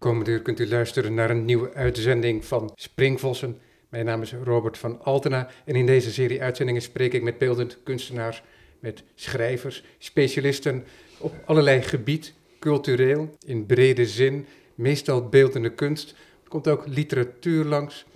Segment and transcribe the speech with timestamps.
[0.00, 3.58] Komende uur kunt u luisteren naar een nieuwe uitzending van Springvossen.
[3.88, 7.78] Mijn naam is Robert van Altena en in deze serie uitzendingen spreek ik met beeldend
[7.82, 8.42] kunstenaars,
[8.78, 10.84] met schrijvers, specialisten
[11.18, 16.10] op allerlei gebied, cultureel, in brede zin, meestal beeldende kunst.
[16.42, 18.06] Er komt ook literatuur langs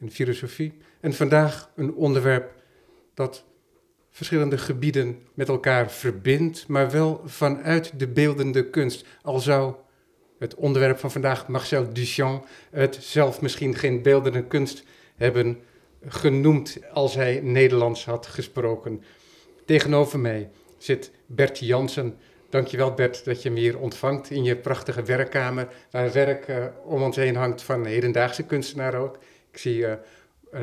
[0.00, 0.72] en filosofie.
[1.00, 2.62] En vandaag een onderwerp
[3.14, 3.44] dat
[4.10, 9.06] verschillende gebieden met elkaar verbindt, maar wel vanuit de beeldende kunst.
[9.22, 9.74] Al zou
[10.42, 14.84] het onderwerp van vandaag, Marcel Duchamp, het zelf misschien geen beeldende kunst
[15.16, 15.60] hebben
[16.06, 19.02] genoemd als hij Nederlands had gesproken.
[19.64, 22.16] Tegenover mij zit Bert Jansen.
[22.50, 27.02] Dankjewel Bert dat je me hier ontvangt in je prachtige werkkamer, waar werk uh, om
[27.02, 29.18] ons heen hangt van hedendaagse kunstenaar ook.
[29.50, 29.92] Ik zie uh,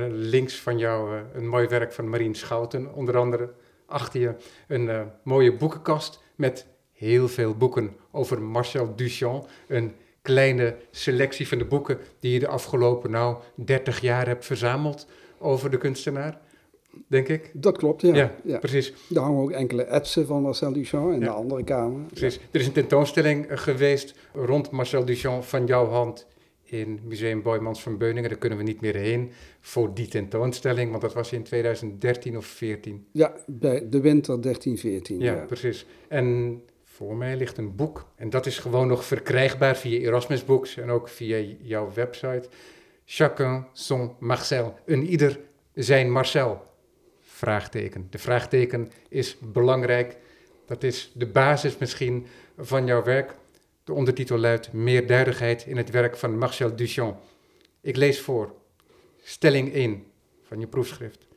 [0.09, 3.53] links van jou een mooi werk van Marien Schouten, onder andere
[3.85, 4.35] achter je
[4.67, 6.65] een mooie boekenkast met
[6.99, 9.49] heel veel boeken over Marcel Duchamp.
[9.67, 15.07] Een kleine selectie van de boeken die je de afgelopen nou 30 jaar hebt verzameld
[15.37, 16.39] over de kunstenaar.
[17.07, 17.51] Denk ik?
[17.53, 18.15] Dat klopt, ja.
[18.15, 18.57] Ja, ja.
[18.57, 18.93] precies.
[19.09, 21.25] Daar hangen ook enkele etsen van Marcel Duchamp in ja.
[21.25, 22.05] de andere kamer.
[22.05, 22.39] Precies.
[22.51, 26.27] Er is een tentoonstelling geweest rond Marcel Duchamp van jouw hand
[26.63, 28.29] in Museum Boymans van Beuningen.
[28.29, 32.45] Daar kunnen we niet meer heen voor die tentoonstelling, want dat was in 2013 of
[32.45, 33.05] 14.
[33.11, 35.19] Ja, bij de winter 13, 14.
[35.19, 35.85] Ja, precies.
[36.07, 36.61] En
[36.99, 40.89] voor mij ligt een boek en dat is gewoon nog verkrijgbaar via Erasmus Books en
[40.89, 42.49] ook via jouw website.
[43.05, 44.79] Chacun son Marcel.
[44.85, 45.39] Een ieder
[45.73, 46.65] zijn Marcel.
[47.21, 48.07] Vraagteken.
[48.09, 50.17] De vraagteken is belangrijk.
[50.65, 52.25] Dat is de basis misschien
[52.57, 53.35] van jouw werk.
[53.83, 57.19] De ondertitel luidt Meer duidelijkheid in het werk van Marcel Duchamp.
[57.81, 58.53] Ik lees voor.
[59.21, 60.03] Stelling 1
[60.43, 61.27] van je proefschrift.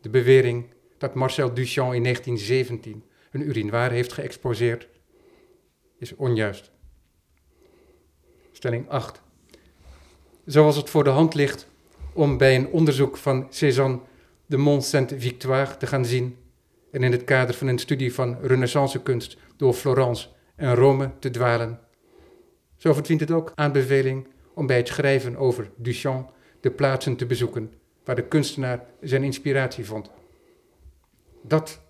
[0.00, 0.66] De bewering
[0.98, 4.88] dat Marcel Duchamp in 1917 een urinoir heeft geëxposeerd
[6.00, 6.70] is onjuist.
[8.52, 9.22] Stelling 8.
[10.44, 11.68] Zoals het voor de hand ligt
[12.12, 14.00] om bij een onderzoek van Cézanne
[14.46, 16.36] de Mont Sainte-Victoire te gaan zien
[16.90, 21.80] en in het kader van een studie van renaissancekunst door Florence en Rome te dwalen.
[22.76, 27.72] Zo verdient het ook aanbeveling om bij het schrijven over Duchamp de plaatsen te bezoeken
[28.04, 30.10] waar de kunstenaar zijn inspiratie vond.
[31.42, 31.80] Dat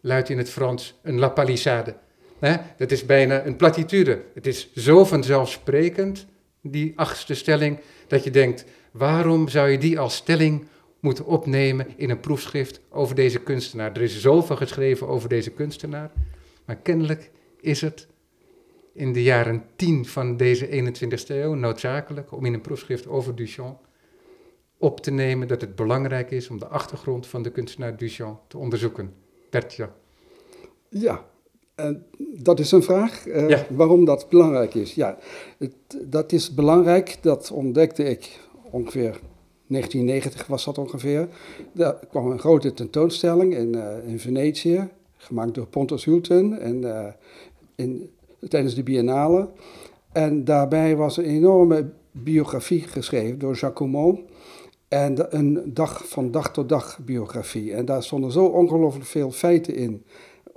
[0.00, 1.96] luidt in het Frans een la palissade,
[2.38, 2.56] Hè?
[2.76, 4.22] Dat is bijna een platitude.
[4.34, 6.26] Het is zo vanzelfsprekend,
[6.62, 10.66] die achtste stelling, dat je denkt, waarom zou je die als stelling
[11.00, 13.92] moeten opnemen in een proefschrift over deze kunstenaar?
[13.92, 16.10] Er is zoveel geschreven over deze kunstenaar,
[16.64, 18.06] maar kennelijk is het
[18.92, 23.86] in de jaren tien van deze 21ste eeuw noodzakelijk om in een proefschrift over Duchamp
[24.78, 28.58] op te nemen dat het belangrijk is om de achtergrond van de kunstenaar Duchamp te
[28.58, 29.14] onderzoeken.
[29.50, 29.88] Bertje.
[30.88, 31.27] Ja,
[31.78, 32.04] en
[32.42, 34.94] dat is een vraag, uh, waarom dat belangrijk is.
[34.94, 35.18] Ja,
[35.58, 35.74] het,
[36.04, 38.40] dat is belangrijk, dat ontdekte ik
[38.70, 39.20] ongeveer
[39.66, 41.28] 1990 was dat ongeveer.
[41.72, 47.06] Daar kwam een grote tentoonstelling in, uh, in Venetië, gemaakt door Pontus Hulten en, uh,
[47.74, 48.10] in,
[48.48, 49.48] tijdens de Biennale.
[50.12, 54.18] En daarbij was een enorme biografie geschreven door Jacques
[54.88, 57.72] En een dag van dag tot dag biografie.
[57.74, 60.04] En daar stonden zo ongelooflijk veel feiten in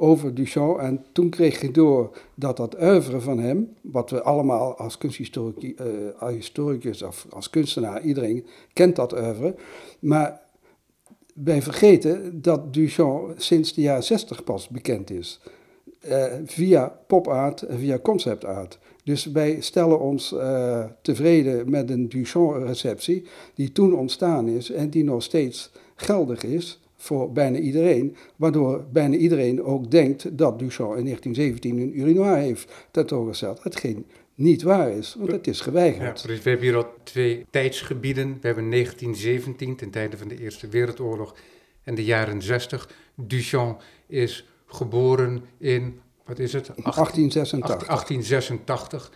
[0.02, 0.78] over Duchamp.
[0.78, 7.02] En toen kreeg je door dat dat oeuvre van hem, wat we allemaal als kunsthistoricus
[7.02, 9.56] uh, of als kunstenaar, iedereen kent dat oeuvre.
[10.00, 10.42] Maar
[11.34, 15.42] wij vergeten dat Duchamp sinds de jaren 60 pas bekend is.
[16.08, 18.80] Uh, via popart en via conceptart.
[19.04, 20.36] Dus wij stellen ons
[21.02, 23.26] tevreden met een Duchamp-receptie
[23.56, 29.16] die toen ontstaan is en die nog steeds geldig is voor bijna iedereen, waardoor bijna
[29.16, 33.64] iedereen ook denkt dat Duchamp in 1917 een urinoir heeft tentoongesteld.
[33.64, 36.22] Hetgeen niet waar is, want het is geweigerd.
[36.22, 38.38] Ja, we hebben hier al twee tijdsgebieden.
[38.42, 41.36] We hebben 1917, ten tijde van de Eerste Wereldoorlog,
[41.84, 42.90] en de jaren 60.
[43.16, 46.66] Duchamp is geboren in, wat is het?
[46.66, 47.88] 1886.
[47.88, 49.12] 1886.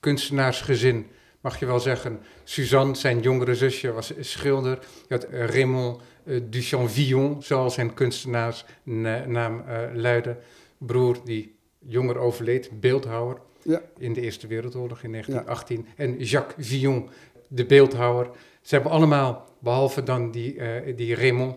[0.00, 1.06] Kunstenaarsgezin,
[1.40, 2.20] mag je wel zeggen.
[2.44, 4.78] Suzanne, zijn jongere zusje, was schilder.
[5.08, 10.36] Je had Raymond uh, Duchamp-Villon, zoals zijn kunstenaarsnaam uh, luidde.
[10.78, 13.82] Broer die jonger overleed, beeldhouwer ja.
[13.98, 15.86] in de Eerste Wereldoorlog in 1918.
[15.86, 16.04] Ja.
[16.04, 17.08] En Jacques Villon,
[17.48, 18.30] de beeldhouwer.
[18.60, 21.56] Ze hebben allemaal, behalve dan die, uh, die Raymond,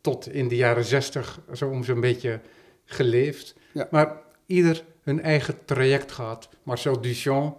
[0.00, 2.40] tot in de jaren zestig zo om zo'n beetje
[2.84, 3.54] geleefd.
[3.72, 3.88] Ja.
[3.90, 4.12] Maar
[4.46, 6.48] ieder hun eigen traject gehad.
[6.62, 7.58] Marcel Duchamp,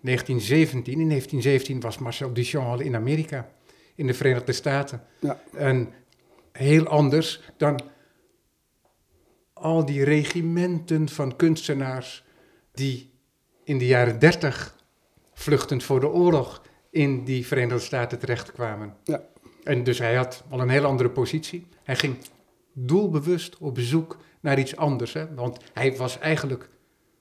[0.00, 0.92] 1917.
[0.92, 3.48] In 1917 was Marcel Duchamp al in Amerika
[3.94, 5.02] in de Verenigde Staten.
[5.18, 5.40] Ja.
[5.52, 5.92] En
[6.52, 7.80] heel anders dan
[9.52, 12.24] al die regimenten van kunstenaars
[12.72, 13.10] die
[13.64, 14.76] in de jaren dertig
[15.34, 18.96] vluchtend voor de oorlog in die Verenigde Staten terechtkwamen.
[19.04, 19.22] Ja.
[19.64, 21.66] En dus hij had al een heel andere positie.
[21.82, 22.16] Hij ging
[22.72, 25.12] doelbewust op zoek naar iets anders.
[25.12, 25.34] Hè?
[25.34, 26.68] Want hij was eigenlijk,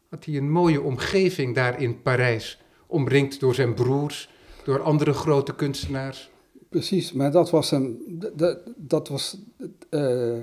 [0.10, 2.62] had hij een mooie omgeving daar in Parijs.
[2.88, 4.30] Omringd door zijn broers,
[4.64, 6.30] door andere grote kunstenaars.
[6.74, 9.38] Precies, maar dat was een, dat, dat was,
[9.90, 10.34] uh,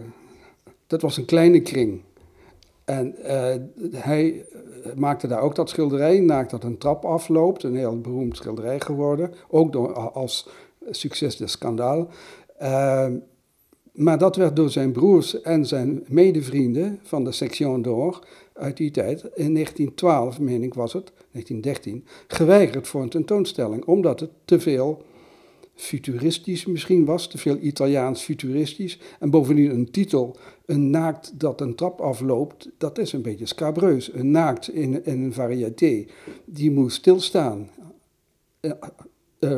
[0.86, 2.00] dat was een kleine kring.
[2.84, 3.54] En uh,
[3.92, 4.46] hij
[4.94, 9.32] maakte daar ook dat schilderij, naakt dat een trap afloopt, een heel beroemd schilderij geworden,
[9.48, 10.48] ook door, als
[10.90, 12.08] succes de skandaal.
[12.62, 13.06] Uh,
[13.92, 18.90] maar dat werd door zijn broers en zijn medevrienden van de Section d'Or uit die
[18.90, 24.60] tijd, in 1912, meen ik was het, 1913, geweigerd voor een tentoonstelling, omdat het te
[24.60, 25.02] veel
[25.80, 28.98] futuristisch misschien was, te veel Italiaans futuristisch.
[29.18, 30.36] En bovendien een titel,
[30.66, 34.12] een naakt dat een trap afloopt, dat is een beetje scabreus.
[34.12, 36.06] Een naakt in, in een variété,
[36.44, 37.68] die moest stilstaan.
[39.40, 39.56] Uh,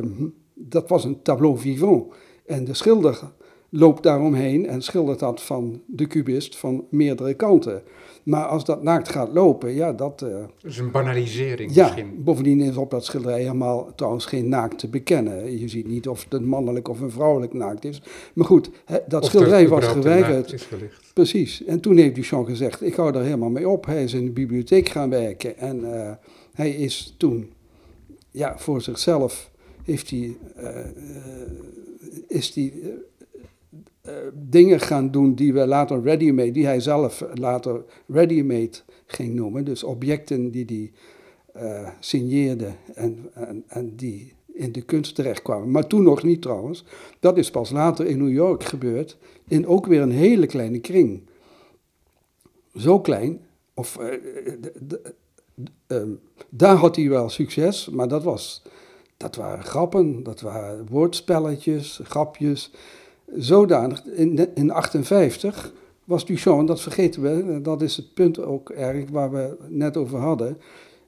[0.55, 2.13] dat was een tableau vivant.
[2.47, 3.33] En de schilder
[3.69, 7.83] loopt daaromheen en schildert dat van de kubist van meerdere kanten.
[8.23, 10.23] Maar als dat naakt gaat lopen, ja, dat...
[10.25, 12.23] Uh, is een banalisering ja, misschien.
[12.25, 15.59] bovendien is op dat schilderij helemaal trouwens geen naakt te bekennen.
[15.59, 18.03] Je ziet niet of het een mannelijk of een vrouwelijk naakt is.
[18.35, 18.71] Maar goed,
[19.09, 20.69] dat schilderij was geweigerd.
[21.15, 21.65] Precies.
[21.65, 23.87] En toen heeft Duchamp gezegd, ik hou er helemaal mee op.
[23.87, 26.11] Hij is in de bibliotheek gaan werken en uh,
[26.53, 27.53] hij is toen
[28.31, 29.51] ja, voor zichzelf
[29.85, 30.69] heeft hij, uh,
[32.29, 32.73] is hij
[34.09, 39.65] uh, dingen gaan doen die we later ready-made, die hij zelf later ready-made ging noemen.
[39.65, 40.93] Dus objecten die hij
[41.63, 45.71] uh, signeerde en, en, en die in de kunst terechtkwamen.
[45.71, 46.85] Maar toen nog niet trouwens.
[47.21, 49.17] Dat is pas later in New York gebeurd,
[49.49, 51.23] in ook weer een hele kleine kring.
[52.75, 53.41] Zo klein,
[53.75, 54.07] of uh,
[55.87, 58.63] um, daar had hij wel succes, maar dat was
[59.23, 62.71] dat waren grappen, dat waren woordspelletjes, grapjes.
[63.37, 65.73] Zodanig, in, in 58
[66.05, 70.19] was Duchamp, dat vergeten we, dat is het punt ook erg waar we net over
[70.19, 70.59] hadden.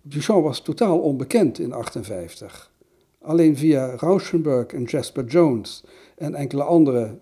[0.03, 2.73] Duchamp was totaal onbekend in 58.
[3.21, 5.85] Alleen via Rauschenberg en Jasper Jones
[6.17, 7.19] en enkele andere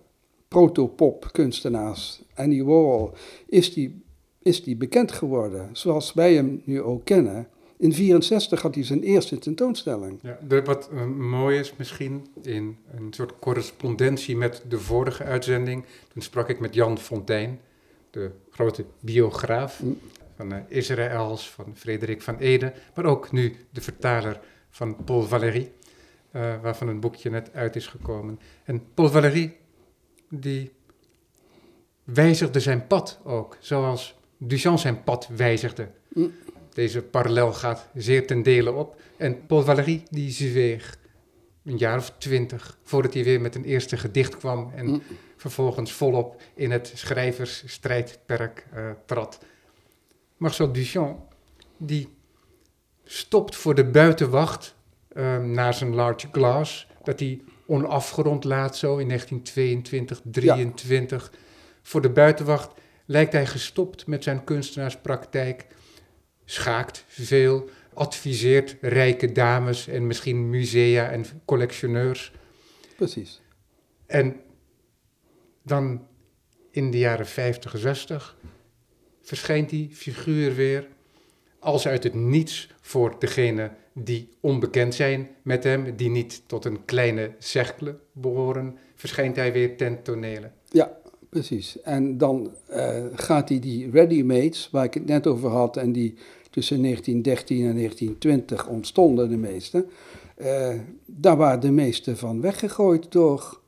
[0.49, 3.10] protopop kunstenaars, Annie Warhol,
[3.46, 4.02] is die,
[4.43, 7.49] is die bekend geworden, zoals wij hem nu ook kennen.
[7.82, 10.19] In 64 had hij zijn eerste tentoonstelling.
[10.23, 16.23] Ja, wat uh, mooi is misschien, in een soort correspondentie met de vorige uitzending, toen
[16.23, 17.61] sprak ik met Jan Fontijn,
[18.11, 19.99] de grote biograaf mm.
[20.37, 24.40] van uh, Israëls, van Frederik van Ede, maar ook nu de vertaler
[24.70, 25.73] van Paul Valéry,
[26.32, 28.38] uh, waarvan een boekje net uit is gekomen.
[28.64, 29.56] En Paul Valéry,
[30.28, 30.73] die
[32.05, 35.88] wijzigde zijn pad ook, zoals Duchamp zijn pad wijzigde.
[36.08, 36.32] Mm.
[36.72, 39.00] Deze parallel gaat zeer ten dele op.
[39.16, 40.98] En Paul Valéry die zweeg
[41.64, 45.02] een jaar of twintig voordat hij weer met een eerste gedicht kwam en mm.
[45.36, 49.38] vervolgens volop in het schrijversstrijdperk uh, trad.
[50.36, 51.32] Marcel Duchamp
[51.76, 52.08] die
[53.04, 54.75] stopt voor de buitenwacht
[55.12, 61.32] uh, naar zijn large glass, dat hij onafgerond laat zo in 1922, 23.
[61.82, 62.70] Voor de buitenwacht
[63.06, 65.66] lijkt hij gestopt met zijn kunstenaarspraktijk
[66.44, 72.32] schaakt veel, adviseert rijke dames en misschien musea en collectioneurs.
[72.96, 73.40] Precies.
[74.06, 74.40] En
[75.62, 76.06] dan
[76.70, 78.37] in de jaren 50, 60
[79.22, 80.88] verschijnt die figuur weer
[81.58, 86.84] als uit het niets voor degene die onbekend zijn met hem, die niet tot een
[86.84, 90.50] kleine cercle behoren, verschijnt hij weer ten tonele.
[91.32, 91.80] Precies.
[91.82, 96.14] En dan uh, gaat hij die ready-mates, waar ik het net over had, en die
[96.50, 99.86] tussen 1913 en 1920 ontstonden de meeste.
[100.36, 100.68] Uh,
[101.06, 103.60] daar waren de meeste van weggegooid door,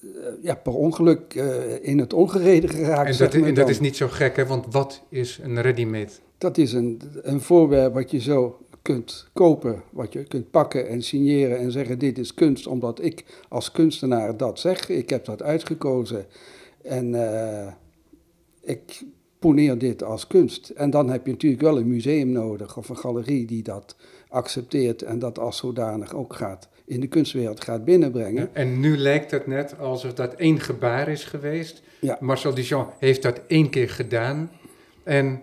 [0.00, 0.10] uh,
[0.42, 1.34] ja, per ongeluk
[1.82, 3.10] in het ongereden geraakt.
[3.10, 4.46] En dat, en dat is niet zo gek, hè?
[4.46, 6.12] want wat is een ready-made?
[6.38, 11.02] Dat is een, een voorwerp wat je zo kunt kopen, wat je kunt pakken en
[11.02, 14.88] signeren en zeggen dit is kunst, omdat ik als kunstenaar dat zeg.
[14.88, 16.26] Ik heb dat uitgekozen
[16.82, 17.14] en
[18.62, 19.04] ik
[19.38, 20.68] poneer dit als kunst.
[20.68, 23.96] En dan heb je natuurlijk wel een museum nodig of een galerie die dat
[24.28, 28.54] accepteert en dat als zodanig ook gaat in de kunstwereld gaat binnenbrengen.
[28.54, 31.82] en nu lijkt het net alsof dat één gebaar is geweest.
[32.00, 32.16] Ja.
[32.20, 34.50] Marcel Duchamp heeft dat één keer gedaan
[35.02, 35.42] en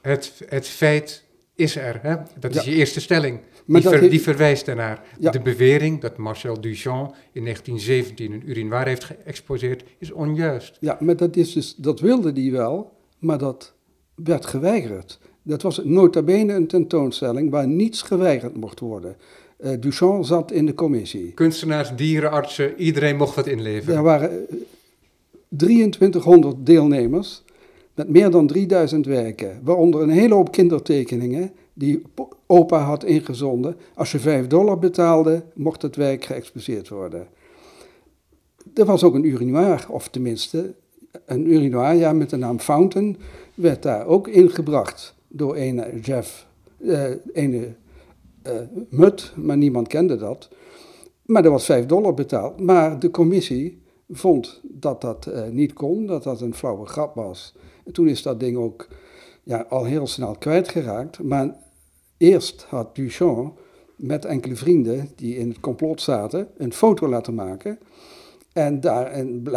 [0.00, 1.24] het, het feit
[1.56, 1.98] is er.
[2.02, 2.16] Hè?
[2.38, 3.40] Dat is je eerste stelling.
[3.66, 5.02] Die, ver, die, verwijst ernaar.
[5.18, 10.76] De bewering dat Marcel Duchamp in 1917 een urinoir heeft geëxposeerd, is onjuist.
[10.80, 13.74] Ja, maar dat, is dus, dat wilde hij wel, maar dat
[14.14, 15.18] werd geweigerd.
[15.42, 19.16] Dat was nota bene een tentoonstelling waar niets geweigerd mocht worden.
[19.60, 21.32] Uh, Duchamp zat in de commissie.
[21.32, 23.96] Kunstenaars, dierenartsen, iedereen mocht wat inleveren.
[23.96, 24.46] Er waren
[25.48, 27.42] 2300 deelnemers
[27.96, 32.02] met meer dan 3000 werken, waaronder een hele hoop kindertekeningen die
[32.46, 33.76] opa had ingezonden.
[33.94, 37.26] Als je 5 dollar betaalde, mocht het werk geëxposeerd worden.
[38.74, 40.74] Er was ook een urinoir, of tenminste
[41.24, 43.16] een urinoir ja, met de naam Fountain,
[43.54, 46.46] werd daar ook ingebracht door een Jeff,
[47.32, 47.74] ene
[48.46, 48.52] uh,
[48.88, 50.48] Mut, maar niemand kende dat.
[51.22, 52.60] Maar er was 5 dollar betaald.
[52.60, 57.54] Maar de commissie vond dat dat uh, niet kon, dat dat een flauwe grap was.
[57.84, 58.88] En toen is dat ding ook
[59.42, 61.22] ja, al heel snel kwijtgeraakt.
[61.22, 61.56] Maar
[62.16, 63.60] eerst had Duchamp
[63.96, 67.78] met enkele vrienden die in het complot zaten een foto laten maken.
[68.52, 69.48] En daar een,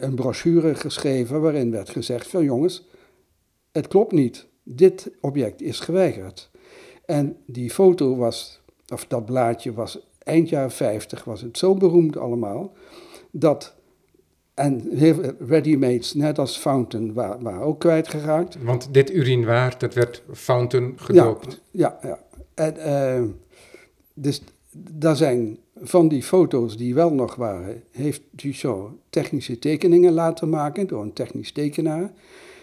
[0.00, 2.88] een brochure geschreven waarin werd gezegd van jongens,
[3.72, 4.46] het klopt niet.
[4.62, 6.50] Dit object is geweigerd.
[7.04, 8.60] En die foto was,
[8.92, 12.72] of dat blaadje was eind jaren 50, was het zo beroemd allemaal,
[13.30, 13.74] dat
[14.54, 14.90] en
[15.38, 18.56] ready-mates, net als Fountain, waren, ook kwijtgeraakt.
[18.62, 21.60] Want dit urinoir, dat werd Fountain gedoopt.
[21.70, 22.08] Ja, ja.
[22.08, 22.18] ja.
[22.54, 22.76] En,
[23.22, 23.28] uh,
[24.14, 24.42] dus
[24.90, 30.86] daar zijn van die foto's die wel nog waren, heeft Duchamp technische tekeningen laten maken
[30.86, 32.10] door een technisch tekenaar.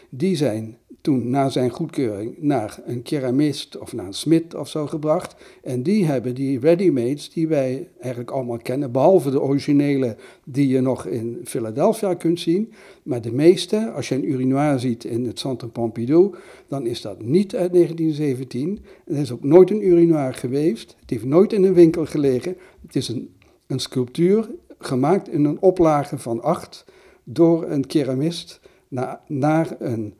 [0.10, 4.88] Die zijn toen na zijn goedkeuring naar een keramist of naar een smid of zo
[4.88, 5.36] gebracht.
[5.63, 10.81] En die hebben die ready-mates die wij eigenlijk allemaal kennen, behalve de originele die je
[10.81, 12.74] nog in Philadelphia kunt zien.
[13.03, 16.36] Maar de meeste, als je een urinoir ziet in het Centre Pompidou,
[16.67, 18.79] dan is dat niet uit 1917.
[19.05, 20.96] Het is ook nooit een urinoir geweest.
[21.00, 22.55] Het heeft nooit in een winkel gelegen.
[22.86, 23.29] Het is een,
[23.67, 26.86] een sculptuur gemaakt in een oplage van acht
[27.24, 30.13] door een keramist naar, naar een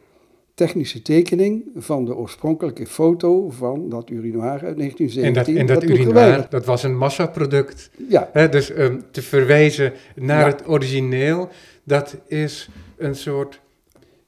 [0.65, 5.25] technische tekening van de oorspronkelijke foto van dat urinoir uit 1917.
[5.25, 7.89] En dat, en dat, urinoir, dat was een massaproduct.
[8.09, 8.47] Ja.
[8.47, 11.49] dus um, te verwijzen naar het origineel,
[11.83, 13.59] dat is een soort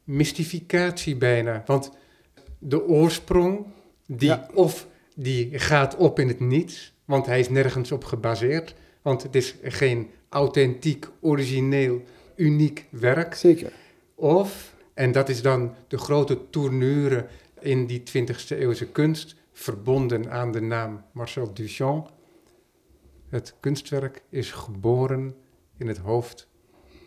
[0.04, 1.64] mystificatie bijna.
[1.66, 1.92] Want
[2.60, 3.66] de oorsprong,
[4.08, 9.24] die of die gaat op in het niets, want hij is nergens op gebaseerd, want
[9.24, 12.02] het is geen authentiek, origineel,
[12.36, 13.34] uniek werk.
[13.34, 13.72] Zeker.
[14.16, 17.26] Of en dat is dan de grote tournure
[17.60, 22.12] in die 20e eeuwse kunst, verbonden aan de naam Marcel Duchamp.
[23.30, 25.36] Het kunstwerk is geboren
[25.78, 26.48] in het hoofd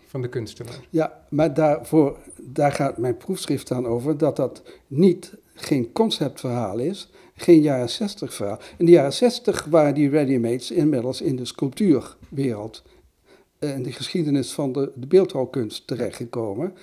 [0.07, 0.81] van de kunstenaar.
[0.91, 7.11] Ja, maar daarvoor, daar gaat mijn proefschrift aan over, dat dat niet geen conceptverhaal is,
[7.35, 8.59] geen jaren 60 verhaal.
[8.77, 12.83] In de jaren 60 waren die ready-mates inmiddels in de sculptuurwereld,
[13.59, 16.75] in eh, de geschiedenis van de, de beeldhouwkunst terechtgekomen.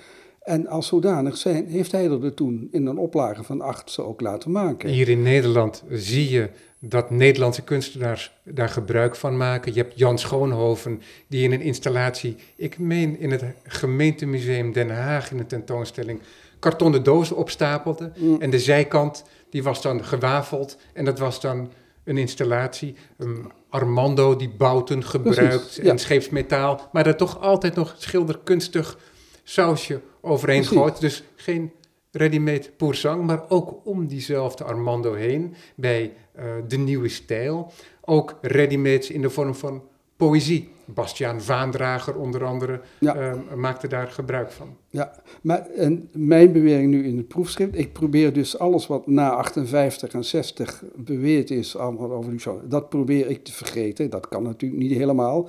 [0.44, 4.20] En als zodanig zijn, heeft hij er toen in een oplage van acht ze ook
[4.20, 4.88] laten maken.
[4.88, 9.74] Hier in Nederland zie je dat Nederlandse kunstenaars daar gebruik van maken.
[9.74, 15.30] Je hebt Jan Schoonhoven, die in een installatie, ik meen in het gemeentemuseum Den Haag
[15.30, 16.20] in een tentoonstelling,
[16.58, 18.12] kartonnen dozen opstapelde.
[18.16, 18.40] Mm.
[18.40, 21.70] En de zijkant, die was dan gewafeld en dat was dan
[22.04, 22.94] een installatie.
[23.18, 28.98] Um, Armando die bouten gebruikt en scheepsmetaal, maar dat toch altijd nog schilderkunstig
[29.42, 31.00] sausje overheen gooit.
[31.00, 31.72] Dus geen
[32.10, 37.72] ready-made poursang, maar ook om diezelfde Armando heen bij uh, de nieuwe stijl.
[38.00, 39.82] Ook ready-mades in de vorm van
[40.16, 40.72] poëzie.
[40.86, 43.16] Bastiaan Vaandrager onder andere ja.
[43.16, 44.76] uh, maakte daar gebruik van.
[44.88, 45.12] Ja,
[45.42, 50.12] maar en mijn bewering nu in het proefschrift, ik probeer dus alles wat na 58
[50.12, 54.10] en 60 beweerd is allemaal over Duchamp, dat probeer ik te vergeten.
[54.10, 55.48] Dat kan natuurlijk niet helemaal.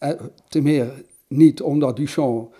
[0.00, 0.10] Uh,
[0.48, 2.54] te meer niet omdat Duchamp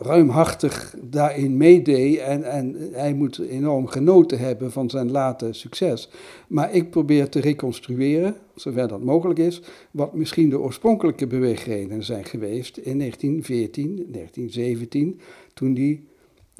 [0.00, 2.18] ruimhartig daarin meedeed.
[2.18, 6.10] En, en hij moet enorm genoten hebben van zijn late succes.
[6.48, 12.24] Maar ik probeer te reconstrueren, zover dat mogelijk is, wat misschien de oorspronkelijke beweegredenen zijn
[12.24, 15.20] geweest in 1914, 1917,
[15.54, 16.08] toen die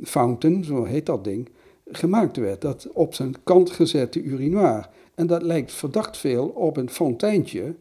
[0.03, 1.49] fountain, zo heet dat ding,
[1.91, 2.61] gemaakt werd.
[2.61, 4.89] Dat op zijn kant gezette urinoir.
[5.15, 7.75] En dat lijkt verdacht veel op een fonteintje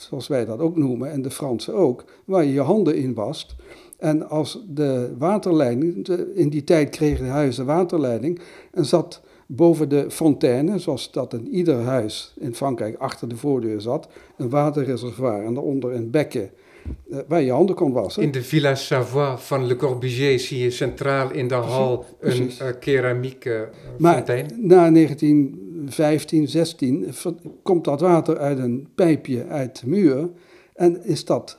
[0.00, 3.54] zoals wij dat ook noemen, en de Fransen ook, waar je je handen in wast.
[3.98, 8.40] En als de waterleiding, in die tijd kregen de huizen waterleiding,
[8.72, 13.80] en zat boven de fontaine, zoals dat in ieder huis in Frankrijk achter de voordeur
[13.80, 16.50] zat, een waterreservoir en daaronder een bekken
[17.10, 18.22] eh, waar je handen kon wassen.
[18.22, 22.68] In de Villa Savoie van Le Corbusier zie je centraal in de hal een uh,
[22.80, 23.68] keramieke
[24.00, 24.46] uh, fontein.
[24.56, 24.90] na
[25.88, 27.06] 1915, 16
[27.62, 30.30] komt dat water uit een pijpje uit de muur
[30.74, 31.58] en is dat,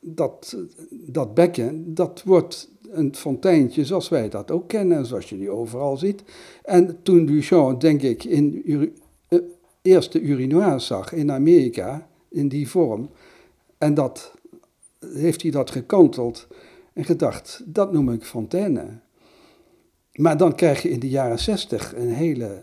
[0.00, 0.56] dat,
[0.90, 5.96] dat bekken, dat wordt een fonteintje zoals wij dat ook kennen, zoals je die overal
[5.96, 6.22] ziet.
[6.62, 8.88] En toen Duchamp, denk ik, in uh,
[9.82, 13.10] eerste urinoirs zag in Amerika, in die vorm,
[13.78, 14.34] en dat
[15.12, 16.46] heeft hij dat gekanteld
[16.92, 18.86] en gedacht, dat noem ik fontaine.
[20.12, 22.62] Maar dan krijg je in de jaren zestig een hele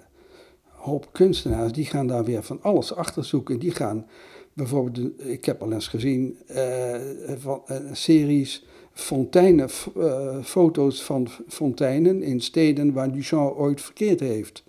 [0.81, 3.59] hoop kunstenaars, die gaan daar weer van alles achter zoeken.
[3.59, 4.05] Die gaan
[4.53, 6.95] bijvoorbeeld, ik heb al eens gezien, uh,
[7.39, 14.63] van, uh, series fonteinen, uh, foto's van fonteinen in steden waar Duchamp ooit verkeerd heeft.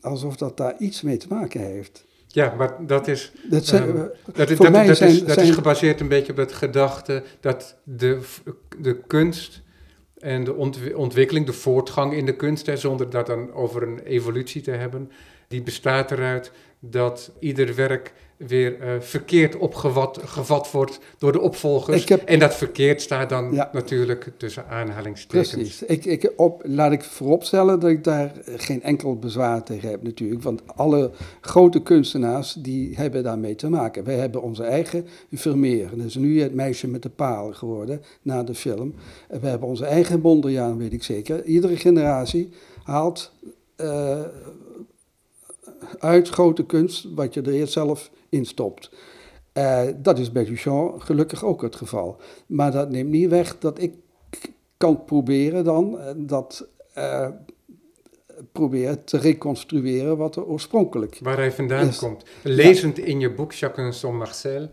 [0.00, 2.04] Alsof dat daar iets mee te maken heeft.
[2.26, 6.00] Ja, maar dat is, dat, zijn, um, dat, dat, dat, zijn, is, dat is gebaseerd
[6.00, 8.20] een beetje op het gedachte dat de,
[8.80, 9.62] de kunst
[10.20, 10.54] en de
[10.94, 15.10] ontwikkeling, de voortgang in de kunst, zonder dat dan over een evolutie te hebben,
[15.48, 18.12] die bestaat eruit dat ieder werk
[18.46, 22.04] weer uh, verkeerd opgevat gevat wordt door de opvolgers.
[22.04, 25.50] En dat verkeerd staat dan natuurlijk tussen aanhalingstekens.
[25.50, 25.82] Precies.
[25.82, 30.42] Ik, ik op, laat ik vooropstellen dat ik daar geen enkel bezwaar tegen heb natuurlijk.
[30.42, 34.04] Want alle grote kunstenaars die hebben daarmee te maken.
[34.04, 35.88] Wij hebben onze eigen Vermeer.
[35.96, 38.94] Dat is nu het meisje met de paal geworden na de film.
[39.28, 41.44] We hebben onze eigen Mondriaan, weet ik zeker.
[41.44, 43.32] Iedere generatie haalt...
[43.76, 44.20] Uh,
[45.98, 48.90] uit grote kunst, wat je er eerst zelf in stopt.
[49.54, 52.20] Uh, dat is bij Duchamp gelukkig ook het geval.
[52.46, 53.94] Maar dat neemt niet weg dat ik
[54.76, 56.68] kan proberen dan uh, dat
[56.98, 57.28] uh,
[58.52, 61.98] proberen te reconstrueren wat er oorspronkelijk Waar hij vandaan is.
[61.98, 62.24] komt.
[62.42, 63.04] Lezend ja.
[63.04, 64.68] in je boek Jacques Marcel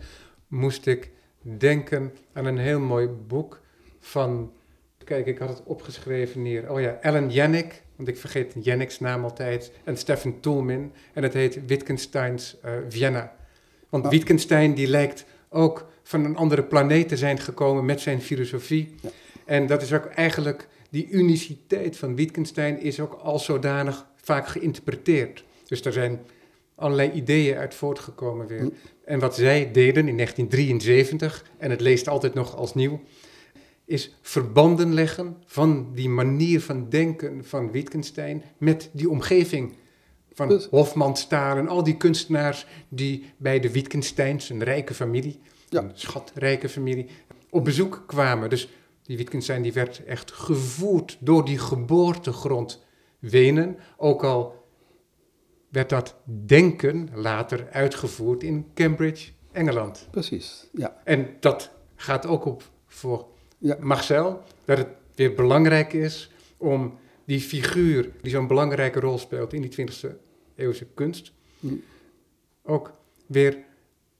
[0.47, 3.61] moest ik denken aan een heel mooi boek
[3.99, 4.51] van...
[5.03, 6.71] Kijk, ik had het opgeschreven hier.
[6.71, 10.91] Oh ja, Ellen Yannick want ik vergeet Jennick's naam altijd, en Stefan Toulmin.
[11.13, 13.35] En het heet Wittgensteins uh, Vienna.
[13.89, 14.07] Want.
[14.07, 18.95] Wittgenstein die lijkt ook van een andere planeet te zijn gekomen met zijn filosofie.
[19.01, 19.09] Ja.
[19.45, 25.43] En dat is ook eigenlijk, die uniciteit van Wittgenstein is ook al zodanig vaak geïnterpreteerd.
[25.65, 26.19] Dus daar zijn
[26.75, 28.59] allerlei ideeën uit voortgekomen weer.
[28.59, 28.69] Hm.
[29.05, 33.01] En wat zij deden in 1973, en het leest altijd nog als nieuw,
[33.85, 39.73] is verbanden leggen van die manier van denken van Wittgenstein met die omgeving
[40.37, 45.39] van dus, Hofman, Staal en al die kunstenaars die bij de Wittgensteins, een rijke familie,
[45.69, 45.81] ja.
[45.81, 47.09] een schatrijke familie,
[47.49, 48.49] op bezoek kwamen.
[48.49, 48.69] Dus
[49.03, 52.85] die Wittgenstein die werd echt gevoerd door die geboortegrond
[53.19, 54.65] Wenen, ook al
[55.69, 60.07] werd dat denken later uitgevoerd in Cambridge, Engeland.
[60.11, 61.01] Precies, ja.
[61.03, 63.25] En dat gaat ook op voor
[63.57, 63.77] ja.
[63.79, 69.61] Marcel, dat het weer belangrijk is om die figuur die zo'n belangrijke rol speelt in
[69.61, 70.25] die 20e
[70.57, 71.67] eeuwse kunst, hm.
[72.63, 72.91] ook
[73.25, 73.57] weer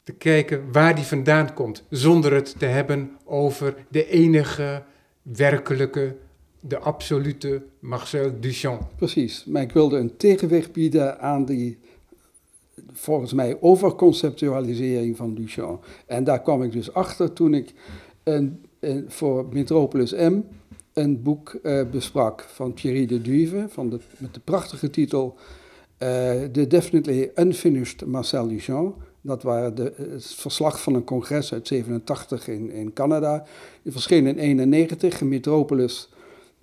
[0.03, 4.83] te kijken waar die vandaan komt, zonder het te hebben over de enige
[5.21, 6.15] werkelijke,
[6.59, 8.89] de absolute Marcel Duchamp.
[8.95, 11.77] Precies, maar ik wilde een tegenwicht bieden aan die
[12.91, 15.85] volgens mij overconceptualisering van Duchamp.
[16.05, 17.73] En daar kwam ik dus achter toen ik
[18.23, 18.65] een
[19.07, 20.39] voor Metropolis M
[20.93, 25.37] een boek uh, besprak van Thierry de Duve, van de, met de prachtige titel
[25.99, 28.95] uh, The Definitely Unfinished Marcel Duchamp.
[29.21, 33.45] Dat waren de, het verslag van een congres uit 87 in, in Canada.
[33.81, 35.21] Die verscheen in 91.
[35.21, 36.09] Metropolis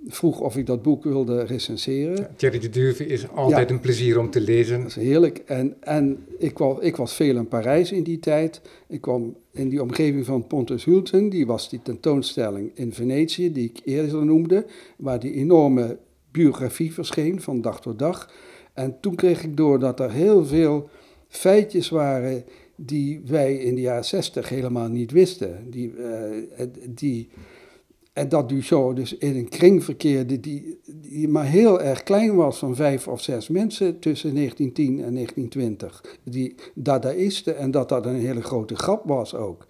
[0.07, 2.17] vroeg of ik dat boek wilde recenseren.
[2.17, 4.79] Ja, Thierry de Duve is altijd ja, een plezier om te lezen.
[4.79, 5.43] Dat is heerlijk.
[5.47, 8.61] En, en ik, kwam, ik was veel in Parijs in die tijd.
[8.89, 11.29] Ik kwam in die omgeving van Pontus Hulten.
[11.29, 14.67] Die was die tentoonstelling in Venetië, die ik eerder noemde.
[14.97, 15.99] Waar die enorme
[16.31, 18.31] biografie verscheen van dag tot dag.
[18.75, 20.89] En toen kreeg ik door dat er heel veel
[21.29, 22.45] feitjes waren
[22.77, 25.71] die wij in de jaren zestig helemaal niet wisten.
[25.71, 27.29] Die, uh, die
[28.15, 32.59] en dat Duchamp dus in een kring verkeerde die, die maar heel erg klein was,
[32.59, 36.19] van vijf of zes mensen tussen 1910 en 1920.
[36.25, 39.67] Die dadaïsten en dat dat een hele grote grap was ook.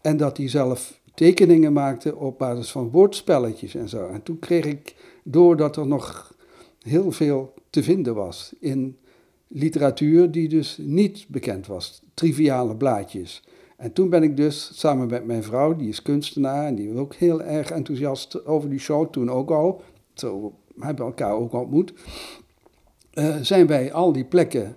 [0.00, 4.08] En dat hij zelf tekeningen maakte op basis van woordspelletjes en zo.
[4.08, 6.33] En toen kreeg ik door dat er nog
[6.84, 8.96] heel veel te vinden was in
[9.48, 12.02] literatuur die dus niet bekend was.
[12.14, 13.42] Triviale blaadjes.
[13.76, 16.98] En toen ben ik dus samen met mijn vrouw, die is kunstenaar en die was
[16.98, 19.82] ook heel erg enthousiast over die show, toen ook al.
[20.14, 21.92] Zo hebben elkaar ook ontmoet.
[23.14, 24.76] Uh, zijn wij al die plekken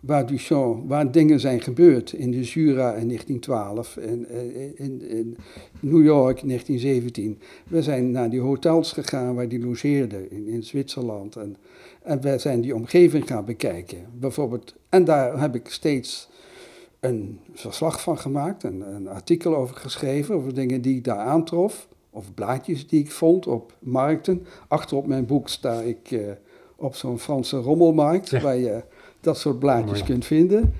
[0.00, 4.28] waar Duchamp, waar dingen zijn gebeurd in de Jura in 1912, in,
[4.76, 5.36] in, in,
[5.80, 7.38] New York in 1917.
[7.68, 11.36] We zijn naar die hotels gegaan waar die logeerde in, in Zwitserland.
[11.36, 11.56] En,
[12.02, 13.98] en we zijn die omgeving gaan bekijken.
[14.12, 16.28] Bijvoorbeeld, en daar heb ik steeds
[17.00, 21.88] een verslag van gemaakt, een, een artikel over geschreven, over dingen die ik daar aantrof.
[22.10, 24.46] of blaadjes die ik vond op markten.
[24.68, 26.30] Achter op mijn boek sta ik uh,
[26.76, 28.82] op zo'n Franse rommelmarkt, waar je
[29.26, 30.72] dat soort blaadjes kunt vinden.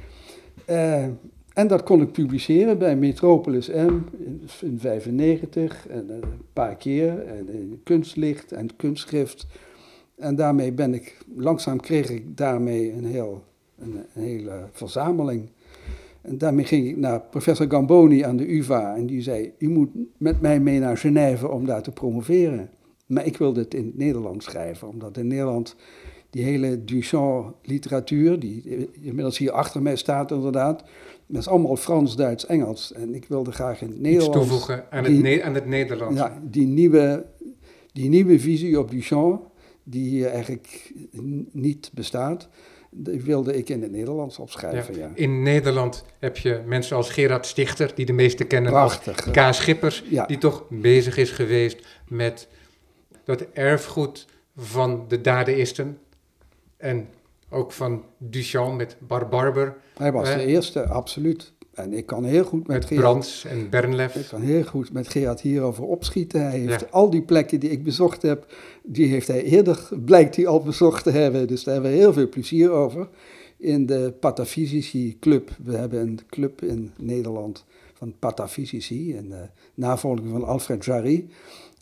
[0.71, 1.05] Uh,
[1.53, 7.27] en dat kon ik publiceren bij Metropolis M in 1995 en een paar keer.
[7.27, 9.47] En in kunstlicht en kunstschrift.
[10.17, 13.43] En daarmee ben ik, langzaam kreeg ik daarmee een, heel,
[13.79, 15.49] een, een hele verzameling.
[16.23, 19.91] En daarmee ging ik naar professor Gamboni aan de UvA en die zei, u moet
[20.17, 22.71] met mij mee naar Genève om daar te promoveren.
[23.07, 25.77] Maar ik wilde het in het Nederlands schrijven, omdat in Nederland
[26.37, 30.85] die hele Duchamp literatuur, die inmiddels hier achter mij staat inderdaad,
[31.27, 32.93] dat is allemaal Frans, Duits, Engels.
[32.93, 34.37] En ik wilde graag in het Nederlands...
[34.37, 36.21] Iets toevoegen aan, het, aan het Nederlands.
[36.21, 37.27] Ja, die nieuwe,
[37.93, 39.51] die nieuwe visie op Duchamp,
[39.85, 40.93] die hier eigenlijk
[41.53, 42.49] niet bestaat,
[42.91, 45.11] die wilde ik in het Nederlands opschrijven, ja.
[45.15, 49.53] In Nederland heb je mensen als Gerard Stichter, die de meeste kennen Prachtig, K.
[49.55, 52.49] Schippers, die toch bezig is geweest met
[53.25, 55.99] dat erfgoed van de dadaïsten
[56.77, 57.09] en
[57.51, 59.77] ook van Duchamp met Bar Barber.
[59.97, 61.53] Hij was de eerste, absoluut.
[61.75, 63.05] En ik kan heel goed met, met Gerard...
[63.05, 64.15] Brands en Bernlef.
[64.15, 66.43] Ik kan heel goed met Gerard hierover opschieten.
[66.43, 70.47] Hij heeft al die plekken die ik bezocht heb, die heeft hij eerder, blijkt hij
[70.47, 71.47] al bezocht te hebben.
[71.47, 73.09] Dus daar hebben we heel veel plezier over.
[73.59, 75.51] In de Patafysici Club.
[75.65, 77.65] We hebben een club in Nederland
[77.97, 79.37] van Patafysici, een uh,
[79.75, 81.27] navolging van Alfred Jarry.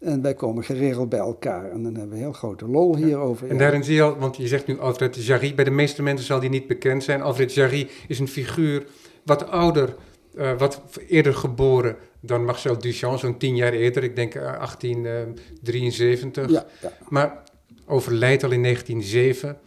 [0.00, 1.70] En wij komen geregeld bij elkaar.
[1.70, 3.48] En dan hebben we heel grote lol hierover.
[3.48, 5.55] En daarin zie je al, want je zegt nu Alfred Jarry.
[5.55, 7.22] Bij de meeste mensen zal die niet bekend zijn.
[7.22, 8.87] Alfred Jarry is een figuur
[9.24, 9.94] wat ouder,
[10.35, 14.03] uh, wat eerder geboren dan Marcel Duchamp, zo'n tien jaar eerder.
[14.03, 16.44] Ik denk 1873.
[16.44, 16.92] Eh, ja, ja.
[17.09, 17.42] Maar
[17.87, 19.59] overlijdt al in 1907.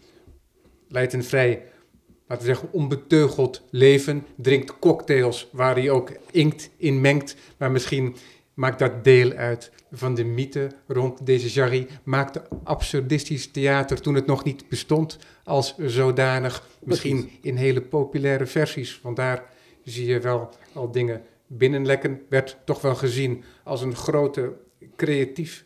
[0.88, 1.64] Leidt een vrij,
[2.28, 4.26] laten we zeggen, onbeteugeld leven.
[4.36, 7.36] Drinkt cocktails waar hij ook inkt in mengt.
[7.58, 8.16] Maar misschien
[8.54, 11.88] maakt dat deel uit van de mythe rond deze Jarry.
[12.04, 16.68] Maakte absurdistisch theater toen het nog niet bestond als zodanig.
[16.84, 19.00] Misschien in hele populaire versies.
[19.04, 19.44] Want daar
[19.84, 22.22] zie je wel al dingen binnenlekken.
[22.30, 24.54] Werd toch wel gezien als een grote
[24.96, 25.66] creatief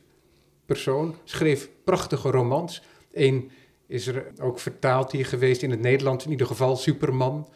[0.65, 1.15] persoon.
[1.24, 2.82] Schreef prachtige romans.
[3.13, 3.52] Eén
[3.92, 7.48] is er ook vertaald hier geweest in het Nederlands, in ieder geval Superman.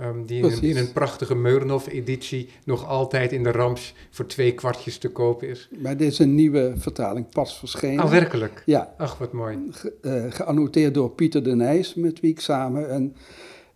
[0.00, 4.54] Um, die in een, in een, prachtige Meurenhof-editie nog altijd in de Rams voor twee
[4.54, 5.68] kwartjes te kopen is.
[5.78, 8.04] Maar dit is een nieuwe vertaling, pas verschenen.
[8.04, 8.62] Ah, werkelijk?
[8.66, 8.94] Ja.
[8.98, 9.58] Ach, wat mooi.
[9.70, 13.16] Ge, uh, geannoteerd door Pieter de Nijs, met wie ik samen een,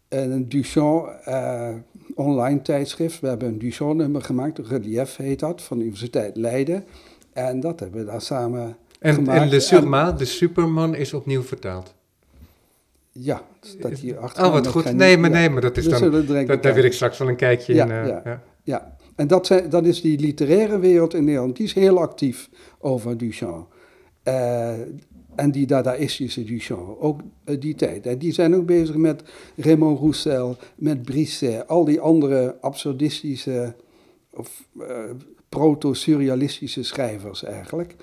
[0.08, 1.74] een Duchamp uh,
[2.14, 3.20] online tijdschrift...
[3.20, 6.84] We hebben een Duchamp-nummer gemaakt, Relief heet dat, van de Universiteit Leiden.
[7.32, 9.40] En dat hebben we daar samen en, gemaakt.
[9.40, 11.94] En Le Surma, de Superman, is opnieuw vertaald.
[13.18, 14.44] Ja, staat hier achter.
[14.44, 14.92] Oh, wat goed.
[14.92, 17.74] Nee, maar, nee, maar dat is dan, dat, daar wil ik straks wel een kijkje
[17.74, 17.90] ja, in.
[17.90, 18.96] Uh, ja, ja.
[19.16, 21.56] en dat, zijn, dat is die literaire wereld in Nederland.
[21.56, 22.48] Die is heel actief
[22.78, 23.74] over Duchamp.
[24.24, 24.70] Uh,
[25.34, 28.06] en die dadaïstische Duchamp, ook uh, die tijd.
[28.06, 29.22] En die zijn ook bezig met
[29.56, 33.74] Raymond Roussel, met Brisset, al die andere absurdistische
[34.30, 34.68] of
[35.48, 37.94] proto-surrealistische schrijvers eigenlijk.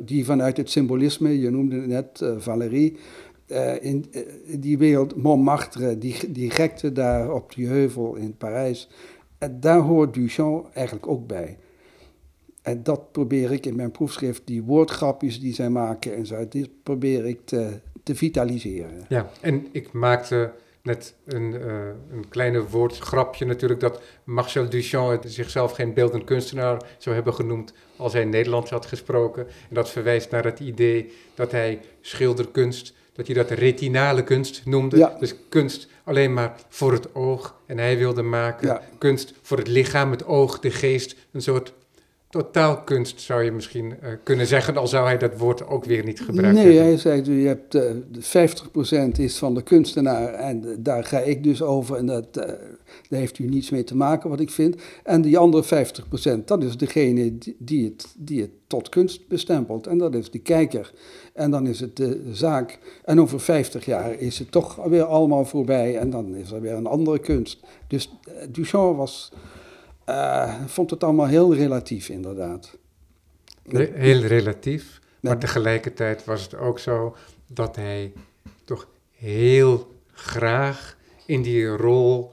[0.00, 2.96] Die vanuit het symbolisme, je noemde het net Valérie,
[3.48, 4.22] uh, in uh,
[4.58, 8.88] die wereld, Montmartre, die, die gekte daar op die heuvel in Parijs.
[9.38, 11.58] En daar hoort Duchamp eigenlijk ook bij.
[12.62, 16.68] En dat probeer ik in mijn proefschrift, die woordgrapjes die zij maken en zo, dit
[16.82, 19.04] probeer ik te, te vitaliseren.
[19.08, 25.72] Ja, en ik maakte net een, uh, een kleine woordgrapje natuurlijk, dat Marcel Duchamp zichzelf
[25.72, 29.46] geen beeldend kunstenaar zou hebben genoemd als hij Nederlands had gesproken.
[29.46, 35.16] En dat verwijst naar het idee dat hij schilderkunst dat hij dat retinale kunst noemde.
[35.18, 37.54] Dus kunst alleen maar voor het oog.
[37.66, 41.16] En hij wilde maken kunst voor het lichaam, het oog, de geest.
[41.32, 41.72] Een soort
[42.30, 46.20] totaalkunst zou je misschien uh, kunnen zeggen, al zou hij dat woord ook weer niet
[46.20, 46.64] gebruiken.
[46.64, 47.82] Nee, hij zei, je hebt uh,
[49.08, 52.58] 50% is van de kunstenaar en daar ga ik dus over en dat, daar
[53.08, 54.76] heeft u niets mee te maken wat ik vind.
[55.04, 55.86] En die andere
[56.40, 60.30] 50%, dat is degene die, die, het, die het tot kunst bestempelt en dat is
[60.30, 60.92] de kijker.
[61.32, 65.44] En dan is het de zaak, en over 50 jaar is het toch weer allemaal
[65.44, 67.60] voorbij en dan is er weer een andere kunst.
[67.86, 69.32] Dus Duchamp was
[70.08, 72.78] uh, vond het allemaal heel relatief, inderdaad.
[73.92, 77.16] Heel relatief, maar tegelijkertijd was het ook zo
[77.52, 78.12] dat hij
[78.64, 82.32] toch heel graag in die rol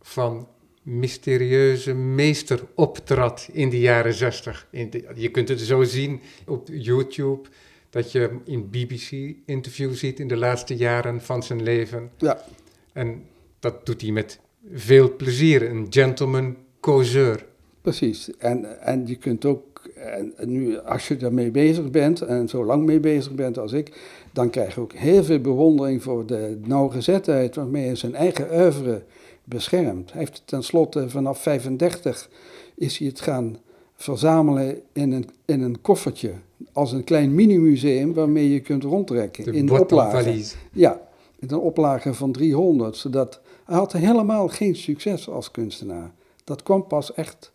[0.00, 0.48] van
[0.82, 4.66] mysterieuze meester optrad in de jaren zestig.
[5.14, 7.48] Je kunt het zo zien op YouTube,
[7.90, 12.10] dat je in BBC-interview ziet in de laatste jaren van zijn leven.
[12.16, 12.44] Ja.
[12.92, 13.26] En
[13.58, 14.40] dat doet hij met
[14.72, 15.70] veel plezier.
[15.70, 17.46] Een gentleman causeur.
[17.80, 18.30] Precies.
[18.38, 22.84] En, en je kunt ook En, nu, als je daarmee bezig bent en zo lang
[22.84, 24.00] mee bezig bent als ik,
[24.32, 29.02] dan krijg je ook heel veel bewondering voor de nauwgezetheid waarmee hij zijn eigen oeuvre
[29.44, 30.12] beschermt.
[30.12, 32.28] Hij heeft tenslotte vanaf 35
[32.74, 33.56] is hij het gaan
[33.94, 36.32] verzamelen in een, in een koffertje.
[36.72, 39.44] Als een klein mini-museum waarmee je kunt rondtrekken.
[39.44, 40.42] De in de oplage.
[40.72, 41.00] Ja,
[41.38, 42.96] in een oplage van 300.
[42.96, 46.12] Zodat hij had helemaal geen succes als kunstenaar.
[46.44, 47.52] Dat kwam pas echt.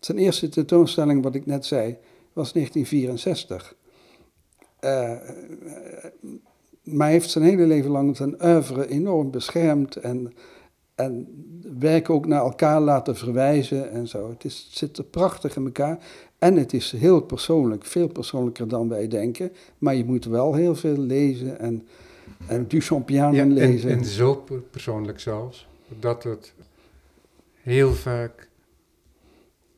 [0.00, 1.96] Zijn eerste tentoonstelling, wat ik net zei,
[2.32, 3.74] was 1964.
[4.80, 5.18] Uh, eh,
[6.82, 10.32] maar hij heeft zijn hele leven lang zijn oeuvre enorm beschermd en
[11.00, 11.26] en
[11.78, 14.28] werk ook naar elkaar laten verwijzen en zo.
[14.28, 15.98] Het, is, zit er prachtig in elkaar.
[16.38, 19.52] En het is heel persoonlijk, veel persoonlijker dan wij denken.
[19.78, 21.86] Maar je moet wel heel veel lezen en,
[22.46, 23.90] en Duchampian ja, lezen.
[23.90, 26.54] En, en zo persoonlijk zelfs, dat het
[27.62, 28.48] heel vaak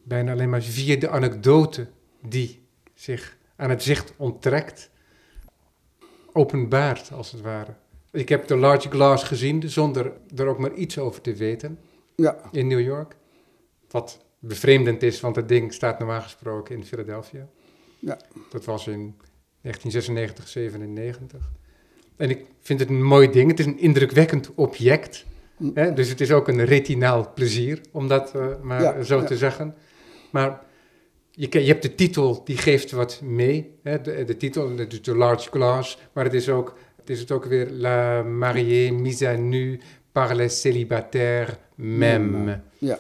[0.03, 1.87] bijna alleen maar via de anekdote
[2.27, 2.63] die
[2.95, 4.91] zich aan het zicht onttrekt,
[6.33, 7.75] openbaart als het ware.
[8.11, 11.79] Ik heb de Large Glass gezien zonder er ook maar iets over te weten.
[12.15, 12.37] Ja.
[12.51, 13.17] In New York.
[13.91, 17.49] Wat bevreemdend is, want het ding staat normaal gesproken in Philadelphia.
[17.99, 18.19] Ja.
[18.51, 19.17] Dat was in
[19.61, 21.51] 1996, 97.
[22.17, 23.51] En ik vind het een mooi ding.
[23.51, 25.25] Het is een indrukwekkend object.
[25.75, 25.93] Hè?
[25.93, 29.75] Dus het is ook een retinaal plezier, om dat uh, maar zo te zeggen.
[30.31, 30.61] Maar
[31.31, 33.75] je, je, hebt de titel, die geeft wat mee.
[33.83, 34.01] Hè?
[34.01, 35.99] De, de titel, de Large Glass.
[36.13, 39.81] Maar het is ook het is het ook weer La mariée mise à nu
[40.13, 42.61] par les célibataires même.
[42.79, 42.99] Ja.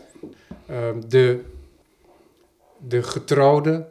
[0.70, 0.76] Uh,
[1.08, 1.40] de,
[2.78, 3.88] de getrouwde,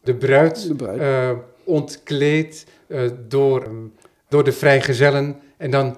[0.00, 1.00] de bruid, de bruid.
[1.00, 3.92] Uh, ontkleed uh, door, um,
[4.28, 5.96] door de vrijgezellen en dan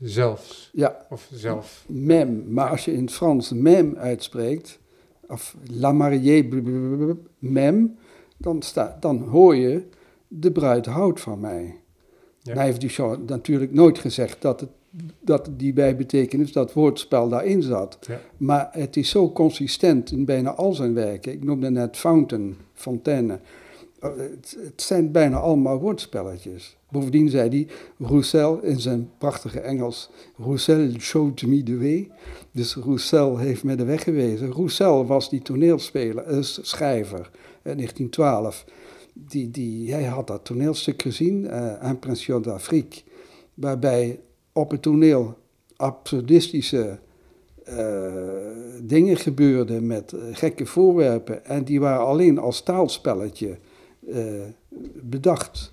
[0.00, 0.70] zelfs.
[0.72, 1.06] Ja.
[1.10, 1.84] Of zelf.
[1.88, 4.78] Même, maar als je in het Frans même uitspreekt,
[5.28, 6.48] of la mariée
[7.38, 7.90] même,
[8.36, 9.82] dan, sta, dan hoor je
[10.28, 11.74] de bruid houdt van mij.
[12.42, 12.54] Ja.
[12.54, 14.70] hij heeft Duchamp natuurlijk nooit gezegd dat, het,
[15.20, 17.98] dat die bijbetekenis, dat woordspel daarin zat.
[18.00, 18.20] Ja.
[18.36, 21.32] Maar het is zo consistent in bijna al zijn werken.
[21.32, 23.40] Ik noemde net Fountain, Fontaine.
[24.00, 26.76] Eh, het, het zijn bijna allemaal woordspelletjes.
[26.90, 27.66] Bovendien zei hij,
[28.08, 32.10] Roussel in zijn prachtige Engels, Roussel showed me the way.
[32.52, 34.50] Dus Roussel heeft me de weg gewezen.
[34.50, 37.30] Roussel was die toneelspeler, uh, schrijver,
[37.62, 38.64] in 1912
[39.12, 43.02] die, die, hij had dat toneelstuk gezien, uh, Impression d'Afrique,
[43.54, 44.20] waarbij
[44.52, 45.36] op het toneel
[45.76, 46.98] absurdistische
[48.82, 53.58] dingen gebeurden met gekke voorwerpen en die waren alleen als taalspelletje
[55.00, 55.72] bedacht.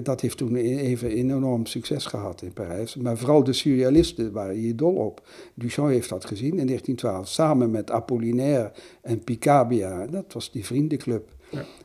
[0.00, 2.96] Dat heeft toen e-, even enorm succes gehad in Parijs.
[2.96, 5.28] Maar vooral de surrealisten waren hier dol op.
[5.54, 10.06] Duchamp heeft dat gezien in 1912, samen met Apollinaire en Picabia.
[10.06, 11.34] Dat was die vriendenclub.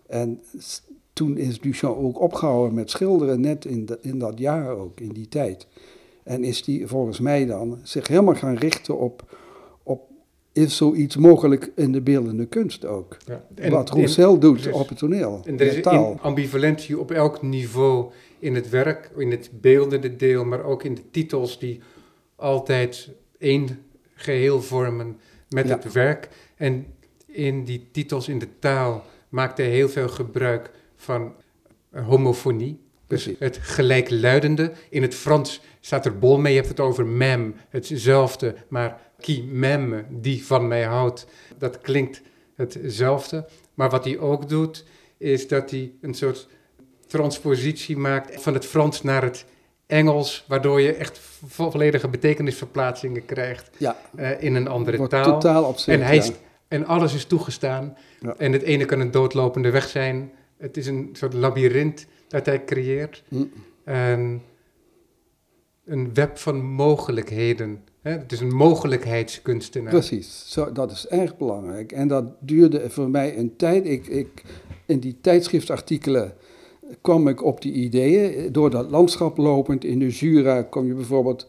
[0.07, 0.41] En
[1.13, 5.27] toen is Duchamp ook opgehouden met schilderen, net in, in dat jaar ook, in die
[5.27, 5.67] tijd.
[6.23, 9.37] En is die volgens mij dan zich helemaal gaan richten op,
[9.83, 10.09] op
[10.57, 13.17] is zoiets mogelijk in de beeldende kunst ook.
[13.25, 13.69] Ja.
[13.69, 15.41] Wat Roussel doet op het toneel.
[15.45, 16.17] En er is taal.
[16.21, 21.01] ambivalentie op elk niveau in het werk, in het beeldende deel, maar ook in de
[21.11, 21.79] titels die
[22.35, 23.67] altijd één
[24.13, 25.17] geheel vormen
[25.49, 26.29] met het werk.
[26.55, 26.85] En
[27.25, 31.33] in die titels, in de taal maakte heel veel gebruik van
[31.91, 32.79] homofonie.
[33.07, 34.71] Dus het gelijkluidende.
[34.89, 36.53] In het Frans staat er bol mee.
[36.53, 38.55] Je hebt het over mem, hetzelfde.
[38.67, 42.21] Maar qui mem, die van mij houdt, dat klinkt
[42.55, 43.47] hetzelfde.
[43.73, 44.85] Maar wat hij ook doet,
[45.17, 46.47] is dat hij een soort
[47.07, 49.45] transpositie maakt van het Frans naar het
[49.85, 53.97] Engels, waardoor je echt volledige betekenisverplaatsingen krijgt ja.
[54.19, 55.23] uh, in een andere taal.
[55.23, 56.31] Totaal absurd, en hij, ja.
[56.67, 57.97] En alles is toegestaan.
[58.37, 60.31] En het ene kan een doodlopende weg zijn.
[60.57, 63.23] Het is een soort labyrint dat hij creëert.
[63.29, 63.51] Mm.
[63.83, 64.41] En
[65.85, 67.83] een web van mogelijkheden.
[68.01, 68.11] Hè?
[68.11, 69.91] Het is een mogelijkheidskunstenaar.
[69.91, 71.91] Precies, Zo, dat is erg belangrijk.
[71.91, 73.85] En dat duurde voor mij een tijd.
[73.85, 74.43] Ik, ik,
[74.85, 76.33] in die tijdschriftartikelen
[77.01, 78.51] kwam ik op die ideeën.
[78.51, 81.47] Door dat landschap lopend in de Jura kom je bijvoorbeeld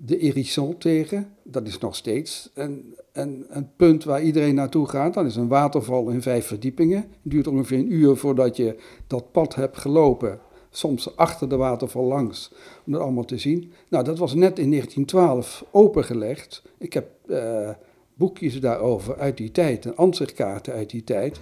[0.00, 1.32] de Hérisson tegen.
[1.42, 5.14] Dat is nog steeds een, een, een, punt waar iedereen naartoe gaat.
[5.14, 6.98] Dat is een waterval in vijf verdiepingen.
[7.00, 10.38] Het duurt ongeveer een uur voordat je dat pad hebt gelopen.
[10.70, 12.52] Soms achter de waterval langs,
[12.86, 13.72] om dat allemaal te zien.
[13.88, 16.62] Nou, dat was net in 1912 opengelegd.
[16.78, 17.70] Ik heb uh,
[18.14, 21.40] boekjes daarover uit die tijd, en ansichtkaarten uit die tijd.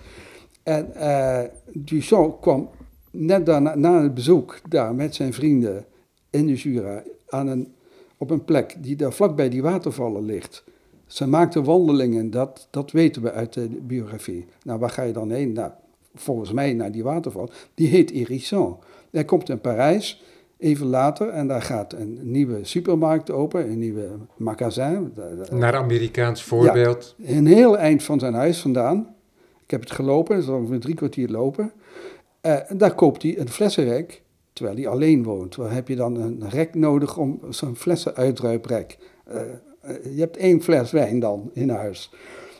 [0.62, 1.40] En uh,
[1.72, 2.68] Duchamp kwam
[3.10, 5.84] net daarna, na het bezoek daar met zijn vrienden
[6.30, 7.74] in de Jura aan een
[8.16, 10.64] op een plek die daar vlakbij die watervallen ligt,
[11.06, 14.46] Ze maakte wandelingen, dat, dat weten we uit de biografie.
[14.62, 15.52] Nou, waar ga je dan heen?
[15.52, 15.70] Nou,
[16.14, 17.50] volgens mij naar die waterval.
[17.74, 18.76] Die heet Hérisson.
[19.10, 20.22] Hij komt in Parijs,
[20.58, 25.12] even later, en daar gaat een nieuwe supermarkt open, een nieuwe magazijn.
[25.50, 27.14] Naar Amerikaans voorbeeld.
[27.18, 29.14] Ja, een heel eind van zijn huis vandaan.
[29.64, 31.72] Ik heb het gelopen, zo ongeveer drie kwartier lopen.
[32.42, 34.22] Uh, en daar koopt hij een flessenrek,
[34.56, 35.56] terwijl hij alleen woont.
[35.56, 38.98] Waar heb je dan een rek nodig om zo'n flessenuitruiprek?
[39.32, 39.40] Uh,
[40.14, 42.10] je hebt één fles wijn dan in huis.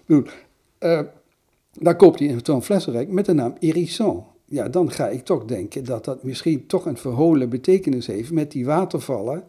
[0.07, 1.01] Uh,
[1.73, 4.25] daar koopt hij zo'n flessenrek met de naam Hérisson.
[4.45, 8.51] Ja, dan ga ik toch denken dat dat misschien toch een verholen betekenis heeft met
[8.51, 9.45] die watervallen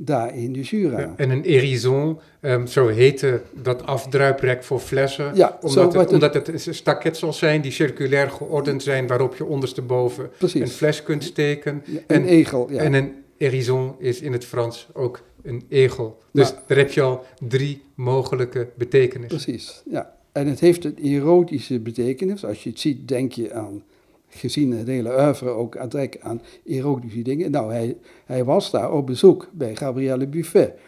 [0.00, 1.14] daar in de Jura.
[1.16, 6.66] en een hérison, um, zo heette dat afdruiprek voor flessen, ja, omdat, het, omdat het
[6.70, 10.60] staketsels zijn die circulair geordend zijn, waarop je ondersteboven Precies.
[10.60, 11.82] een fles kunt steken.
[11.84, 12.82] Ja, en, een egel, ja.
[12.82, 16.18] En een hérison is in het Frans ook een egel.
[16.32, 19.42] Dus daar heb je al drie mogelijke betekenissen.
[19.42, 20.16] Precies, ja.
[20.32, 22.44] En het heeft een erotische betekenis.
[22.44, 23.82] Als je het ziet, denk je aan
[24.28, 27.50] gezien het hele oeuvre ook aan aan erotische dingen.
[27.50, 30.78] Nou, hij, hij was daar op bezoek bij Gabrielle Buffet,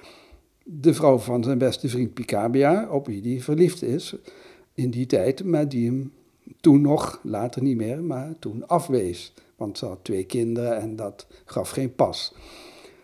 [0.64, 4.14] de vrouw van zijn beste vriend Picabia, op wie hij verliefd is
[4.74, 6.12] in die tijd, maar die hem
[6.60, 9.32] toen nog, later niet meer, maar toen afwees.
[9.56, 12.34] Want ze had twee kinderen en dat gaf geen pas.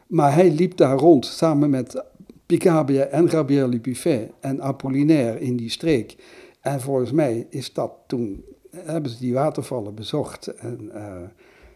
[0.07, 2.05] Maar hij liep daar rond samen met
[2.46, 6.16] Picabia en Gabrielle Buffet en Apollinaire in die streek.
[6.61, 8.44] En volgens mij is dat toen
[8.84, 10.46] hebben ze die watervallen bezocht.
[10.46, 11.16] En uh,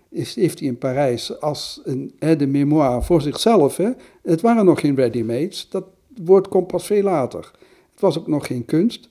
[0.09, 3.77] is, heeft hij in Parijs als een aide mémoire voor zichzelf.
[3.77, 3.91] Hè?
[4.23, 5.69] Het waren nog geen ready-mades.
[5.71, 5.85] Dat
[6.25, 7.51] woord komt pas veel later.
[7.93, 9.09] Het was ook nog geen kunst.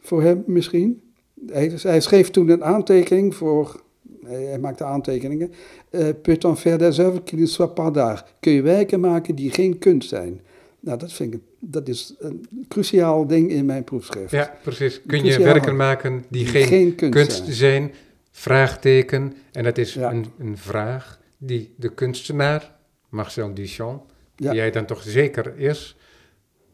[0.00, 1.02] Voor hem misschien.
[1.46, 3.82] Hij, hij schreef toen een aantekening voor.
[4.24, 5.52] Hij, maakte aantekeningen.
[5.90, 8.24] Uh, Peut-on faire des œuvres qui ne soient pas d'art?
[8.40, 10.40] Kun je werken maken die geen kunst zijn?
[10.80, 14.30] Nou, dat vind ik, dat is een cruciaal ding in mijn proefschrift.
[14.30, 15.02] Ja, precies.
[15.06, 17.92] Kun je werken maken die, geen, kunst, zijn?
[18.30, 19.34] Vraagteken.
[19.52, 22.76] En dat is een, een, vraag die de kunstenaar,
[23.08, 25.96] Marcel Duchamp, die hij dan toch zeker is,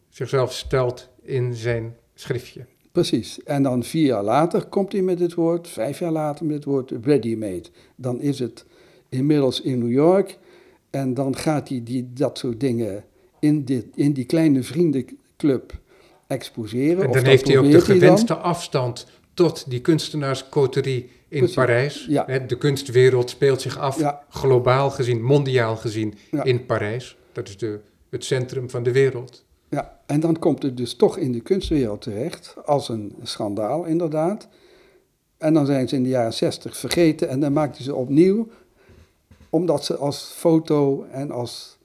[0.08, 2.66] zichzelf stelt in zijn schriftje.
[2.92, 3.42] Precies.
[3.42, 6.64] En dan vier jaar later komt hij met het woord, vijf jaar later met het
[6.64, 7.68] woord ready-made.
[7.96, 8.64] Dan is het
[9.08, 10.38] inmiddels in New York
[10.90, 13.04] en dan gaat hij die, dat soort dingen
[13.44, 15.72] in, dit, in die kleine vriendenclub
[16.26, 17.04] exposeren.
[17.04, 22.06] En dan heeft hij ook de gewenste afstand tot die kunstenaarscoterie in Parijs.
[22.08, 22.38] Ja.
[22.38, 27.16] De kunstwereld speelt zich af, globaal gezien, mondiaal gezien, in Parijs.
[27.32, 29.44] Dat is de, het centrum van de wereld.
[29.68, 34.48] Ja, en dan komt het dus toch in de kunstwereld terecht, als een schandaal inderdaad.
[35.38, 38.48] En dan zijn ze in de jaren zestig vergeten en dan maakt hij ze opnieuw,
[39.50, 41.78] omdat ze als foto en als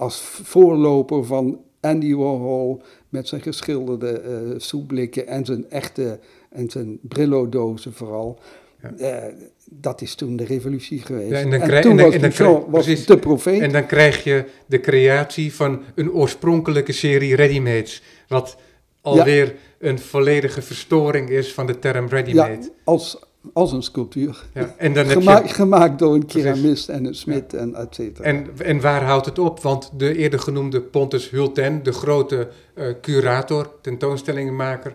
[0.00, 6.18] als voorloper van Andy Warhol met zijn geschilderde uh, soepblikken en zijn echte
[6.50, 8.38] en zijn brillo-dozen vooral.
[8.82, 8.92] Ja.
[8.98, 9.32] Uh,
[9.64, 11.30] dat is toen de revolutie geweest.
[11.30, 13.60] Ja, en, dan en toen was en dan, was de profeet.
[13.60, 18.02] En dan krijg je de creatie van een oorspronkelijke serie ready-mades.
[18.28, 18.56] Wat
[19.00, 22.62] alweer een volledige verstoring is van de term ready-made.
[22.62, 23.18] Ja, als,
[23.52, 24.44] als een sculptuur.
[24.54, 28.24] Ja, en dan heb je, gemaakt door een keramist en een smid en et cetera.
[28.24, 29.60] En, en waar houdt het op?
[29.60, 34.94] Want de eerder genoemde Pontus Hulten, de grote uh, curator, tentoonstellingenmaker,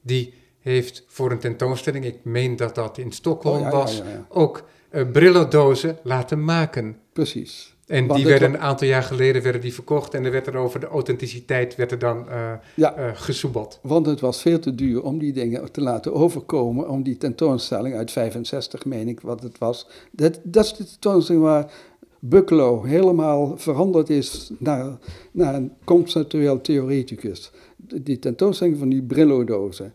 [0.00, 5.10] die heeft voor een tentoonstelling, ik meen dat dat in Stockholm oh, was, ook uh,
[5.12, 6.96] brillendozen laten maken.
[7.12, 7.71] Precies.
[7.86, 10.80] En die werden een aantal jaar geleden werden die verkocht en er werd er over
[10.80, 13.78] de authenticiteit werd er dan uh, ja, uh, gesoebeld.
[13.82, 17.94] Want het was veel te duur om die dingen te laten overkomen, om die tentoonstelling
[17.94, 19.88] uit 65, meen ik wat het was.
[20.10, 21.72] Dat, dat is de tentoonstelling waar
[22.18, 24.98] Bucklow helemaal veranderd is naar,
[25.32, 27.50] naar een conceptueel theoreticus.
[27.76, 29.94] Die tentoonstelling van die Brillo-dozen.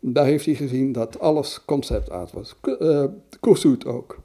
[0.00, 2.54] Daar heeft hij gezien dat alles concept was.
[2.80, 3.04] Uh,
[3.40, 4.18] Kossuth ook.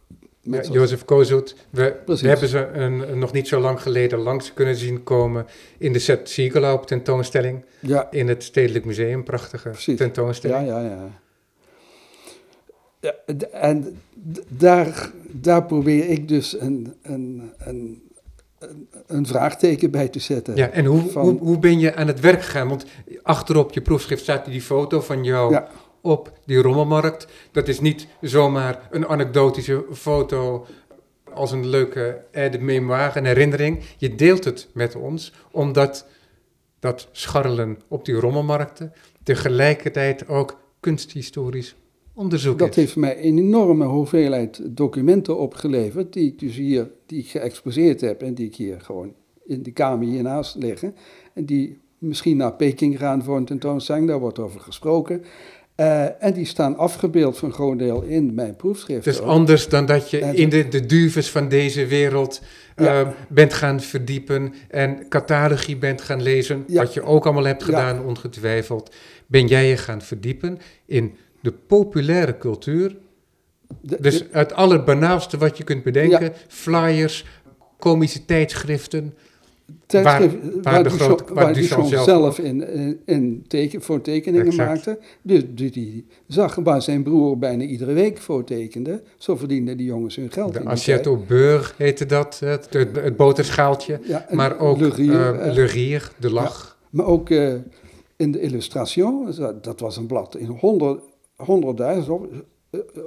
[0.51, 4.75] Ja, Jozef Kozut, we, we, hebben ze een, nog niet zo lang geleden langs kunnen
[4.75, 5.45] zien komen
[5.77, 8.07] in de Set Siegelau tentoonstelling ja.
[8.11, 9.23] in het Stedelijk Museum.
[9.23, 10.67] Prachtige tentoonstelling.
[10.67, 11.09] Ja, ja, ja.
[12.99, 14.01] ja en
[14.47, 18.03] daar, daar probeer ik dus een, een, een,
[19.07, 20.55] een vraagteken bij te zetten.
[20.55, 22.67] Ja, en hoe, hoe, hoe ben je aan het werk gegaan?
[22.67, 22.85] Want
[23.23, 25.67] achterop je proefschrift staat die foto van jou ja
[26.01, 27.27] op die rommelmarkt.
[27.51, 30.65] Dat is niet zomaar een anekdotische foto
[31.33, 33.83] als een leuke de memoire, een herinnering.
[33.97, 36.05] Je deelt het met ons, omdat
[36.79, 38.93] dat scharrelen op die rommelmarkten
[39.23, 41.75] tegelijkertijd ook kunsthistorisch
[42.17, 47.27] onderzoek dat heeft mij een enorme hoeveelheid documenten opgeleverd, die ik dus hier die ik
[47.27, 49.13] geëxposeerd heb en die ik hier gewoon
[49.45, 50.95] in de kamer hiernaast liggen.
[51.33, 55.23] En die misschien naar Peking gaan voor een tentoonstelling, daar wordt over gesproken.
[55.79, 59.03] Uh, en die staan afgebeeld voor een groot deel in mijn proefschrift.
[59.03, 62.41] Dus anders dan dat je in de, de duves van deze wereld
[62.75, 68.05] uh, bent gaan verdiepen en catalogie bent gaan lezen, wat je ook allemaal hebt gedaan,
[68.05, 68.95] ongetwijfeld,
[69.27, 72.95] ben jij je gaan verdiepen in de populaire cultuur.
[73.81, 77.25] dus het allerbanaalste wat je kunt bedenken, flyers,
[77.79, 79.13] komische tijdschriften,
[79.87, 80.29] waar,
[80.61, 84.99] waar, groot, waar, Duchamp, zelf, zelf in, in, in teken, voor tekeningen maakte.
[85.21, 89.01] Dus die, die zag waar zijn broer bijna iedere week voor tekende.
[89.17, 90.53] Zo verdienden die jongens hun geld.
[90.53, 93.99] De assiette au beurre heette dat, het, het, boterschaaltje.
[94.03, 96.77] Ja, maar ook Le Rier, uh, Le Rier de lach.
[96.89, 97.53] maar ook uh,
[98.15, 101.01] in de Illustration, dat was een blad in honderd,
[101.35, 102.27] honderdduizend op,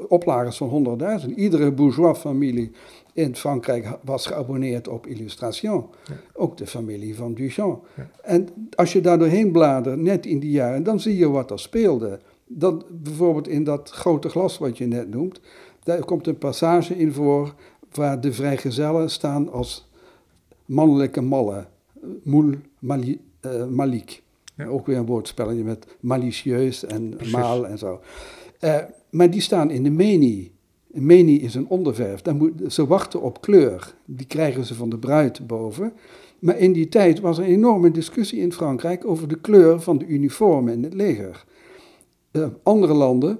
[0.09, 0.99] oplagers van
[1.29, 1.35] 100.000.
[1.35, 2.71] Iedere bourgeois familie
[3.13, 5.87] in Frankrijk was geabonneerd op Illustration.
[6.33, 7.87] Ook de familie van Duchamp.
[8.23, 11.59] En als je daar doorheen bladert, net in die jaren, dan zie je wat er
[11.59, 12.21] speelde.
[12.47, 15.41] Dan, bijvoorbeeld in dat grote glas wat je net noemt,
[15.83, 17.55] daar komt een passage in voor
[17.93, 19.89] waar de vrijgezellen staan als
[20.65, 21.69] mannelijke mallen.
[22.23, 24.23] Moel mali, uh, malik.
[24.69, 28.01] Ook weer een woordspelletje met malicieus en maal en zo.
[28.61, 28.77] Uh,
[29.11, 30.53] maar die staan in de menie.
[30.93, 32.23] Menie is een onderverf.
[32.23, 33.95] Dan moet, ze wachten op kleur.
[34.05, 35.93] Die krijgen ze van de bruid boven.
[36.39, 39.99] Maar in die tijd was er een enorme discussie in Frankrijk over de kleur van
[39.99, 41.45] de uniformen in het leger.
[42.33, 43.39] Uh, andere landen,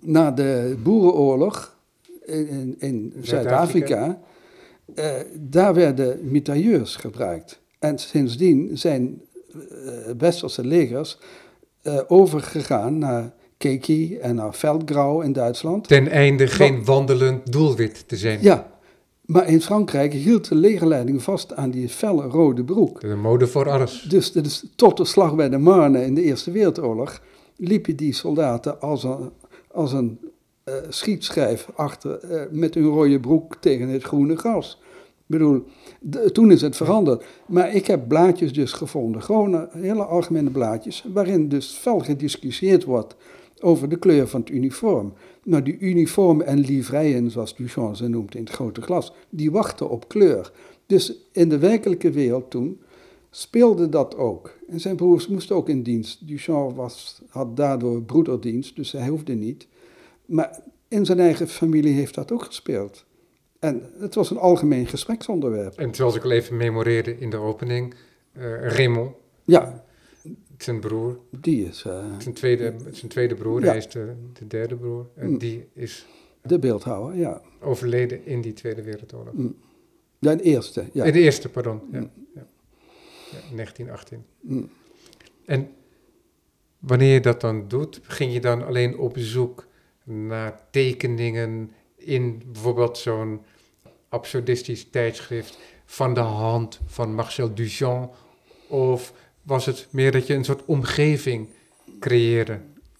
[0.00, 1.78] na de boerenoorlog
[2.24, 4.20] in, in Zuid-Afrika,
[4.94, 7.60] uh, daar werden mitrailleurs gebruikt.
[7.78, 9.20] En sindsdien zijn
[9.54, 9.62] uh,
[10.18, 11.18] westerse legers
[12.08, 15.88] overgegaan naar Keki en naar Veldgrau in Duitsland.
[15.88, 18.38] Ten einde geen wandelend doelwit te zijn.
[18.42, 18.76] Ja,
[19.26, 23.00] maar in Frankrijk hield de legerleiding vast aan die felle rode broek.
[23.00, 24.06] De mode voor alles.
[24.08, 27.22] Dus, dus tot de slag bij de Marne in de Eerste Wereldoorlog
[27.56, 29.30] liepen die soldaten als een,
[29.70, 30.18] als een
[30.64, 34.78] uh, schietschijf achter uh, met hun rode broek tegen het groene gras.
[35.28, 35.64] Ik bedoel,
[36.32, 37.24] toen is het veranderd.
[37.46, 43.16] Maar ik heb blaadjes dus gevonden, gewoon hele algemene blaadjes, waarin dus fel gediscussieerd wordt
[43.60, 45.12] over de kleur van het uniform.
[45.44, 49.90] Nou, die uniformen en livreien, zoals Duchamp ze noemt in het grote glas, die wachten
[49.90, 50.52] op kleur.
[50.86, 52.80] Dus in de werkelijke wereld toen
[53.30, 54.58] speelde dat ook.
[54.68, 56.26] En zijn broers moesten ook in dienst.
[56.28, 59.66] Duchamp was, had daardoor broederdienst, dus hij hoefde niet.
[60.26, 63.04] Maar in zijn eigen familie heeft dat ook gespeeld.
[63.58, 65.78] En het was een algemeen gespreksonderwerp.
[65.78, 67.94] En zoals ik al even memoreerde in de opening,
[68.32, 69.14] uh, Raymond.
[69.44, 69.84] Ja,
[70.62, 71.18] zijn broer.
[71.30, 71.84] Die is...
[71.86, 75.06] Uh, zijn, tweede, zijn tweede broer, hij is de, de derde broer.
[75.14, 75.38] En mm.
[75.38, 76.06] die is...
[76.42, 77.42] De beeldhouwer, ja.
[77.60, 79.34] Overleden in die Tweede Wereldoorlog.
[79.34, 79.56] Mm.
[80.18, 81.04] De eerste, ja.
[81.04, 81.80] In de eerste, pardon.
[81.92, 82.10] Ja, mm.
[82.34, 82.46] ja.
[83.30, 84.24] ja 1918.
[84.40, 84.68] Mm.
[85.44, 85.68] En
[86.78, 89.66] wanneer je dat dan doet, ging je dan alleen op zoek
[90.04, 93.40] naar tekeningen in bijvoorbeeld zo'n
[94.08, 98.14] absurdistisch tijdschrift van de hand van Marcel Duchamp
[98.68, 99.12] of
[99.46, 101.48] was het meer dat je een soort omgeving
[102.00, 102.58] creëerde.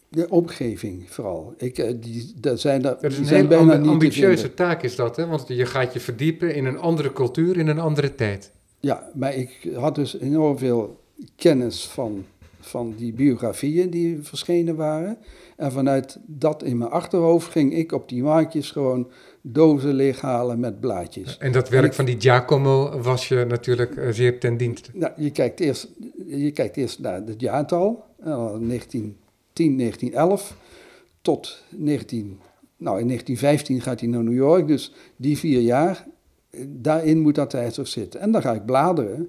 [0.09, 1.55] De omgeving vooral.
[1.57, 5.27] Ik, eh, die, dat zijn, dat, is een zijn bijna ambitieuze taak is dat, hè?
[5.27, 8.51] want je gaat je verdiepen in een andere cultuur, in een andere tijd.
[8.81, 11.01] Ja, maar ik had dus enorm veel
[11.37, 12.25] kennis van,
[12.69, 15.19] van die biografieën die verschenen waren.
[15.57, 19.11] En vanuit dat in mijn achterhoofd ging ik op die maatjes gewoon
[19.41, 21.39] dozen leeghalen met blaadjes.
[21.39, 24.91] En dat werk van die Giacomo was je natuurlijk uh, zeer ten dienste.
[24.95, 25.89] Nou, je kijkt eerst,
[26.27, 29.15] je kijkt eerst naar het jaartal, uh, 1910,
[29.53, 30.57] 1911,
[31.21, 32.41] tot 19,
[32.77, 36.07] nou in 1915 gaat hij naar New York, dus die vier jaar,
[36.67, 38.21] daarin moet dat tijdschrift zitten.
[38.21, 39.29] En dan ga ik bladeren.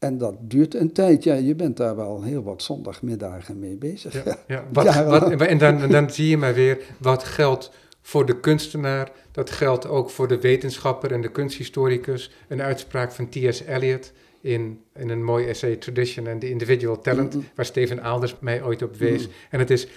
[0.00, 1.24] En dat duurt een tijd.
[1.24, 4.24] Ja, je bent daar wel heel wat zondagmiddagen mee bezig.
[4.24, 4.66] Ja, ja.
[4.72, 7.70] Wat, wat, en dan, dan zie je maar weer wat geldt
[8.02, 9.12] voor de kunstenaar.
[9.30, 12.30] Dat geldt ook voor de wetenschapper en de kunsthistoricus.
[12.48, 13.60] Een uitspraak van T.S.
[13.60, 17.50] Eliot in, in een mooi essay Tradition and the Individual Talent, mm-hmm.
[17.54, 19.20] waar Steven Alders mij ooit op wees.
[19.20, 19.34] Mm-hmm.
[19.50, 19.88] En het is: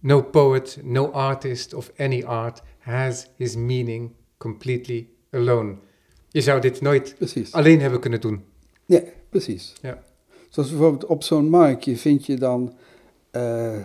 [0.00, 5.74] No poet, no artist of any art has his meaning completely alone.
[6.28, 7.16] Je zou dit nooit
[7.50, 8.44] alleen hebben kunnen doen.
[8.86, 9.72] Nee, precies.
[9.82, 10.02] Ja.
[10.48, 12.72] Zoals bijvoorbeeld op zo'n marktje vind je dan.
[13.32, 13.78] Uh,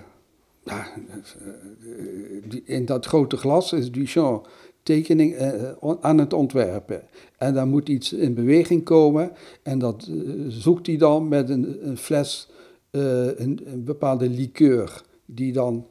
[2.63, 4.47] in dat grote glas is Duchamp
[4.83, 5.71] tekening uh,
[6.01, 7.03] aan het ontwerpen.
[7.37, 9.31] En daar moet iets in beweging komen.
[9.63, 12.49] En dat uh, zoekt hij dan met een, een fles,
[12.91, 15.03] een, een, bepaalde liqueur.
[15.25, 15.87] Die dan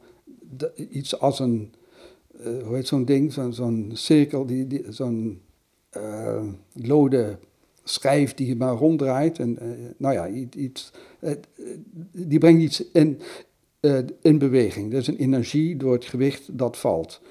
[0.89, 1.73] iets als een,
[2.43, 5.41] hoe heet zo'n ding, zo'n zo'n cirkel, die, die, zo'n
[6.73, 7.37] lode
[7.85, 9.39] schijf die maar ronddraait.
[9.39, 9.57] En,
[9.97, 10.91] nou ja, iets,
[12.11, 13.19] die brengt iets in,
[14.21, 14.91] in beweging.
[14.91, 17.21] Dat is een energie door het gewicht dat valt.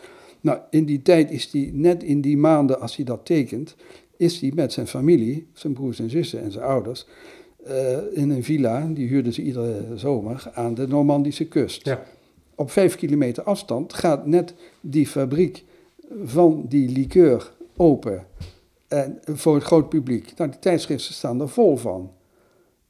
[0.40, 3.76] Nou, in die tijd is hij, net in die maanden als hij dat tekent,
[4.16, 7.06] is hij met zijn familie, zijn broers en zussen en zijn ouders,
[7.68, 11.86] uh, in een villa, die huurden ze iedere zomer, aan de Normandische kust.
[11.86, 12.04] Ja.
[12.54, 15.64] Op vijf kilometer afstand gaat net die fabriek
[16.24, 18.26] van die liqueur open.
[18.94, 20.32] En voor het groot publiek.
[20.36, 22.12] Nou, die tijdschriften staan er vol van.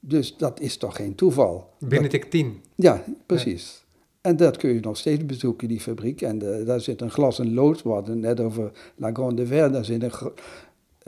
[0.01, 1.71] Dus dat is toch geen toeval.
[1.79, 2.61] Benedict 10.
[2.75, 3.85] Ja, precies.
[4.21, 6.23] En dat kun je nog steeds bezoeken, die fabriek.
[6.23, 9.85] En daar zit een glas en lood, we hadden net over La Grande Verne, daar
[9.85, 10.13] zit een,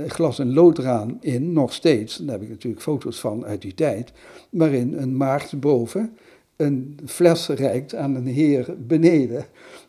[0.08, 2.16] glas en loodraam in, nog steeds.
[2.16, 4.12] Daar heb ik natuurlijk foto's van uit die tijd.
[4.50, 6.16] Waarin een maagd boven
[6.56, 9.46] een fles reikt aan een heer beneden.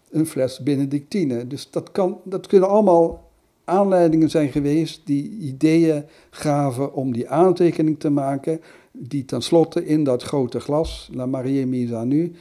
[0.09, 1.47] Een fles Benedictine.
[1.47, 3.26] Dus dat, kan, dat kunnen allemaal
[3.67, 8.61] aanleidingen zijn geweest die ideeën gaven om die aantekening te maken.
[8.91, 12.31] Die tenslotte in dat grote glas, La Marie mise à nu,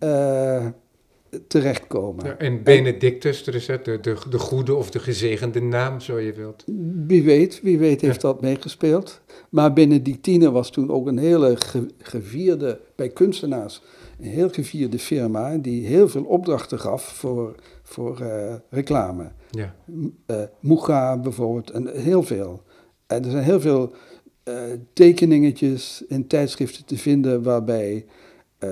[0.00, 0.66] uh,
[1.46, 2.24] terechtkomen.
[2.24, 6.32] Ja, en Benedictus, is het, de, de, de, goede of de gezegende naam, zo je
[6.32, 6.64] wilt.
[7.06, 9.20] Wie weet, wie weet heeft dat meegespeeld.
[9.48, 11.56] Maar Benedictine was toen ook een hele
[11.98, 13.82] gevierde, bij kunstenaars,
[14.20, 19.30] een heel gevierde firma die heel veel opdrachten gaf voor, voor uh, reclame.
[19.56, 19.74] Ja.
[20.26, 22.62] Uh, Muga bijvoorbeeld, en heel veel.
[23.06, 23.92] En er zijn heel veel
[24.44, 24.54] uh,
[24.92, 28.04] tekeningetjes in tijdschriften te vinden waarbij
[28.60, 28.70] uh,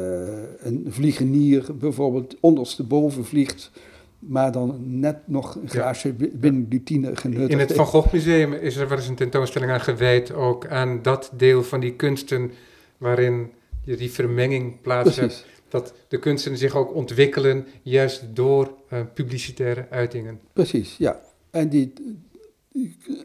[0.59, 3.71] een vliegenier bijvoorbeeld ondersteboven vliegt,
[4.19, 6.27] maar dan net nog een glaasje ja.
[6.33, 7.51] binnen die tien genuttigd.
[7.51, 11.03] In het Van Gogh Museum is er wel eens een tentoonstelling aan gewijd, ook aan
[11.03, 12.51] dat deel van die kunsten
[12.99, 13.51] waarin
[13.85, 20.41] je die vermenging plaatst Dat de kunsten zich ook ontwikkelen, juist door uh, publicitaire uitingen.
[20.53, 21.21] Precies, ja.
[21.51, 21.93] En die,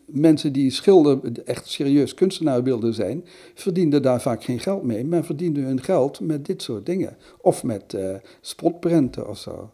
[0.06, 5.24] mensen die schilder, echt serieus kunstenaar wilden zijn, verdienden daar vaak geen geld mee, maar
[5.24, 7.18] verdienden hun geld met dit soort dingen.
[7.42, 9.72] Of met uh, spotprenten of zo.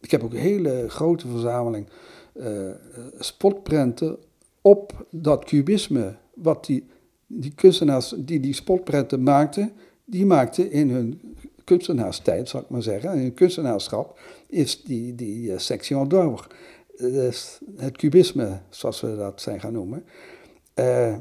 [0.00, 1.86] Ik heb ook een hele grote verzameling
[2.34, 2.70] uh,
[3.18, 4.16] spotprenten
[4.60, 6.16] op dat kubisme.
[6.34, 6.86] Wat die,
[7.26, 9.72] die kunstenaars die die spotprenten maakten,
[10.04, 11.20] die maakten in hun
[11.66, 16.46] kunstenaarstijd, zal ik maar zeggen, in hun kunstenaarschap, is die, die uh, section d'or
[16.98, 20.04] dus het kubisme, zoals we dat zijn gaan noemen.
[20.74, 21.14] Uh,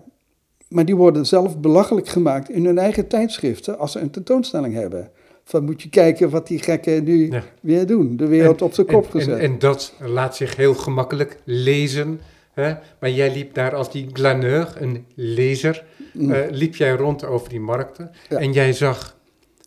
[0.70, 5.12] maar die worden zelf belachelijk gemaakt in hun eigen tijdschriften als ze een tentoonstelling hebben.
[5.44, 8.18] Van moet je kijken wat die gekken nu weer doen.
[8.18, 9.38] De wereld op zijn kop gezet.
[9.38, 12.22] En, en, dat laat zich heel gemakkelijk lezen.
[12.54, 12.76] Hè?
[13.00, 16.32] Maar jij liep daar als die glaneur, een lezer, mm.
[16.32, 18.12] uh, liep jij rond over die markten.
[18.30, 19.18] En jij zag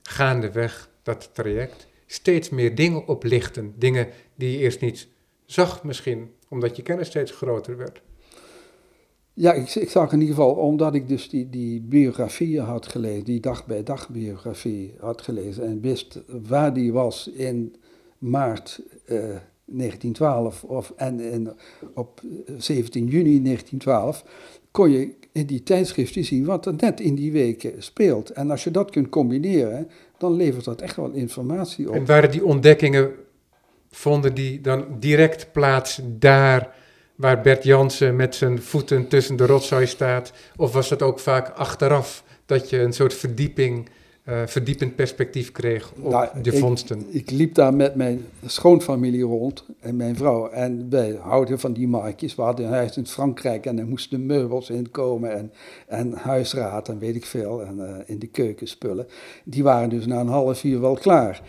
[0.08, 3.74] gaandeweg dat traject steeds meer dingen oplichten.
[3.76, 5.08] Dingen die je eerst niet
[5.44, 8.02] zag misschien, omdat je kennis steeds groter werd?
[9.32, 13.24] Ja, ik, ik, zag in ieder geval, omdat ik dus die, die biografieën had gelezen,
[13.24, 17.76] die dag bij dag biografie had gelezen en wist waar die was in
[18.18, 21.56] maart uh, eh, 1912 of, en, en
[21.94, 22.20] op
[22.56, 24.24] 17 juni 1912,
[24.70, 28.30] kon je in die tijdschriften zien wat er net in die weken speelt.
[28.30, 31.94] En als je dat kunt combineren, dan levert dat echt wel informatie op.
[31.94, 33.10] En waren die ontdekkingen
[33.90, 36.74] vonden die dan direct plaats daar
[37.14, 40.32] waar Bert Jansen met zijn voeten tussen de rotzooi staat?
[40.56, 43.88] Of was dat ook vaak achteraf dat je een soort verdieping,
[44.28, 47.06] uh, verdiepend perspectief kreeg op nou, de vondsten?
[47.08, 50.48] Ik, liep daar met mijn schoonfamilie rond en mijn vrouw.
[50.48, 52.34] En wij houden van die marktjes.
[52.34, 55.52] We hadden een huis in Frankrijk en er moesten meubels in komen en,
[55.86, 57.62] en huisraad en weet ik veel.
[57.62, 59.06] En uh, in de keuken spullen.
[59.44, 61.42] Die waren dus na een half uur wel klaar.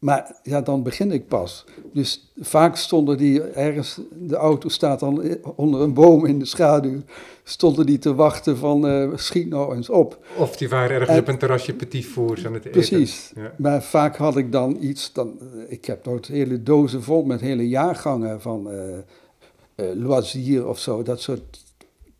[0.00, 1.64] Maar ja, dan begin ik pas.
[1.92, 7.00] Dus vaak stonden die ergens, de auto staat dan onder een boom in de schaduw,
[7.44, 10.18] stonden die te wachten van uh, schiet nou eens op.
[10.36, 12.70] Of die waren ergens op een terrasje petit fours aan het eten.
[12.70, 13.32] Precies.
[13.34, 13.52] Ja.
[13.58, 17.40] Maar vaak had ik dan iets, dan, eh, ik heb nooit hele dozen vol met
[17.40, 18.82] hele jaargangen van uh,
[19.76, 21.64] uh, Loisier of zo, dat soort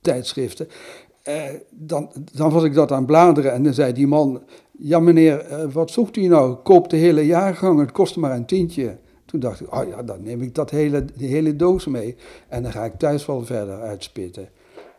[0.01, 0.69] tijdschriften.
[1.71, 4.43] dan, dan was ik dat aan bladeren en dan zei die man,
[4.83, 6.55] ja meneer, eh, wat zoekt u nou?
[6.55, 8.99] Koop de hele jaargang, het kost maar een tientje.
[9.25, 12.17] Toen dacht ik, oh ja, dan neem ik dat hele, die hele doos mee.
[12.49, 14.49] En dan ga ik thuis wel verder uitspitten.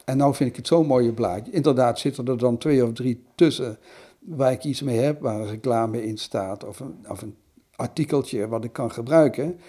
[0.05, 1.51] En nou vind ik het zo'n mooie blaadje.
[1.51, 3.77] Inderdaad zitten er dan twee of drie tussen
[4.19, 7.36] waar ik iets mee heb, waar een reclame in staat of een, of een
[7.75, 9.59] artikeltje wat ik kan gebruiken.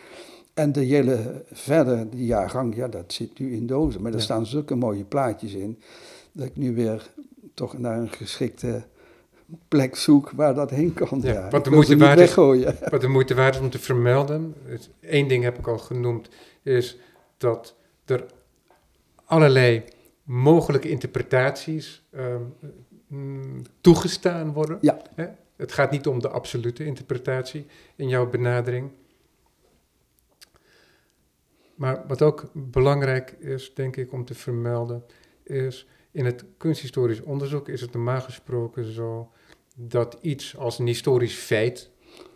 [0.54, 4.02] En de hele verder, die jaargang, ja, dat zit nu in dozen.
[4.02, 5.78] Maar er staan zulke mooie plaatjes in,
[6.32, 7.10] dat ik nu weer
[7.54, 8.82] toch naar een geschikte
[9.68, 11.20] plek zoek waar dat heen kan.
[11.22, 12.34] Ja, Wat, de moeite waard is,
[12.90, 14.54] wat de moeite waard is om te vermelden,
[15.00, 16.28] Eén ding heb ik al genoemd,
[16.62, 16.98] is
[17.36, 17.74] dat
[18.04, 18.26] er
[19.24, 19.84] allerlei
[20.22, 22.42] mogelijke interpretaties ehm,
[23.06, 24.78] mm, toegestaan worden.
[24.80, 25.02] Ja.
[25.14, 25.26] Hè?
[25.56, 28.90] Het gaat niet om de absolute interpretatie in jouw benadering.
[31.74, 35.04] Maar wat ook belangrijk is, denk ik, om te vermelden,
[35.42, 39.30] is in het kunsthistorisch onderzoek is het normaal gesproken zo
[39.76, 41.90] dat iets als een historisch feit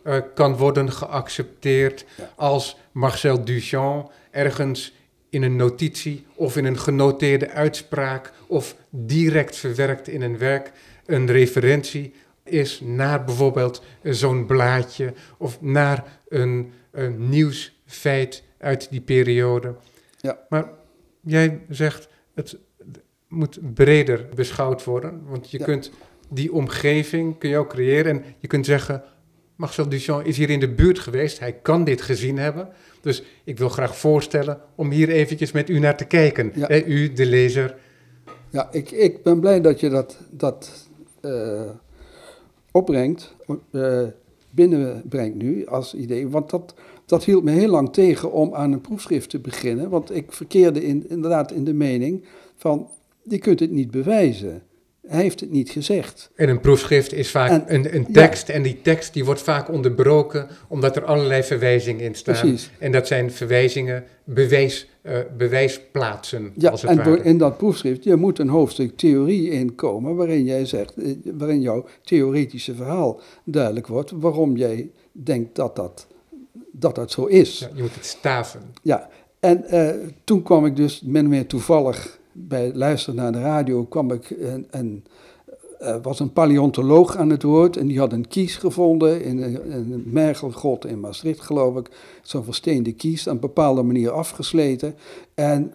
[0.04, 4.94] uh, kan worden geaccepteerd als Marcel Duchamp ergens
[5.28, 10.72] in een notitie of in een genoteerde uitspraak of direct verwerkt in een werk
[11.06, 12.12] een referentie
[12.44, 19.74] is naar bijvoorbeeld zo'n blaadje of naar een, een nieuwsfeit uit die periode.
[20.16, 20.38] Ja.
[20.48, 20.70] Maar
[21.20, 22.58] jij zegt het
[23.28, 25.90] moet breder beschouwd worden, want je kunt
[26.28, 29.02] die omgeving kun je ook creëren en je kunt zeggen
[29.56, 32.68] Marcel Duchamp is hier in de buurt geweest, hij kan dit gezien hebben.
[33.00, 36.52] Dus ik wil graag voorstellen om hier eventjes met u naar te kijken.
[36.54, 36.84] Ja.
[36.84, 37.76] u, de lezer.
[38.50, 40.88] Ja, ik, ik ben blij dat je dat, dat
[41.22, 41.60] uh,
[42.70, 43.34] opbrengt,
[43.70, 44.02] uh,
[44.50, 46.28] binnenbrengt nu als idee.
[46.28, 46.74] Want dat,
[47.06, 49.90] dat hield me heel lang tegen om aan een proefschrift te beginnen.
[49.90, 52.24] Want ik verkeerde in, inderdaad in de mening
[52.56, 52.88] van,
[53.22, 54.62] je kunt het niet bewijzen.
[55.08, 56.30] Hij heeft het niet gezegd.
[56.34, 58.48] En een proefschrift is vaak een, een tekst.
[58.48, 62.34] En die tekst die wordt vaak onderbroken omdat er allerlei verwijzingen in staan.
[62.34, 62.70] Precies.
[62.78, 66.52] En dat zijn verwijzingen, bewijs, uh, bewijsplaatsen.
[66.54, 67.22] Ja, als het en ware.
[67.22, 71.86] in dat proefschrift, je moet een hoofdstuk theorie inkomen waarin jij zegt, eh, waarin jouw
[72.02, 76.06] theoretische verhaal duidelijk wordt, waarom jij denkt dat dat,
[76.72, 77.58] dat, dat zo is.
[77.58, 78.60] Ja, je moet het staven.
[78.82, 79.08] Ja,
[79.40, 79.90] en uh,
[80.24, 84.30] toen kwam ik dus min of meer toevallig bij luisteren naar de radio kwam ik
[84.30, 85.04] een, een
[85.82, 89.72] uh, was een paleontoloog aan het woord en die had een kies gevonden in een,
[89.72, 91.90] een mergelgrot in Maastricht, geloof ik.
[92.22, 94.94] Zo'n versteende kies, op een bepaalde manier afgesleten.
[95.34, 95.72] En,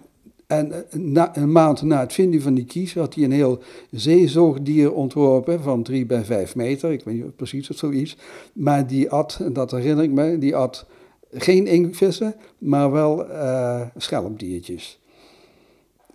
[0.47, 3.59] en eh, na, een maand na het vinden van die kies had hij een heel
[3.91, 6.91] zeezoogdier ontworpen van drie bij vijf meter.
[6.91, 8.17] Ik weet niet precies of zoiets.
[8.53, 10.85] Maar die at, en dat herinner ik me, die at
[11.31, 15.00] geen inktvissen, maar wel uh, schelpdiertjes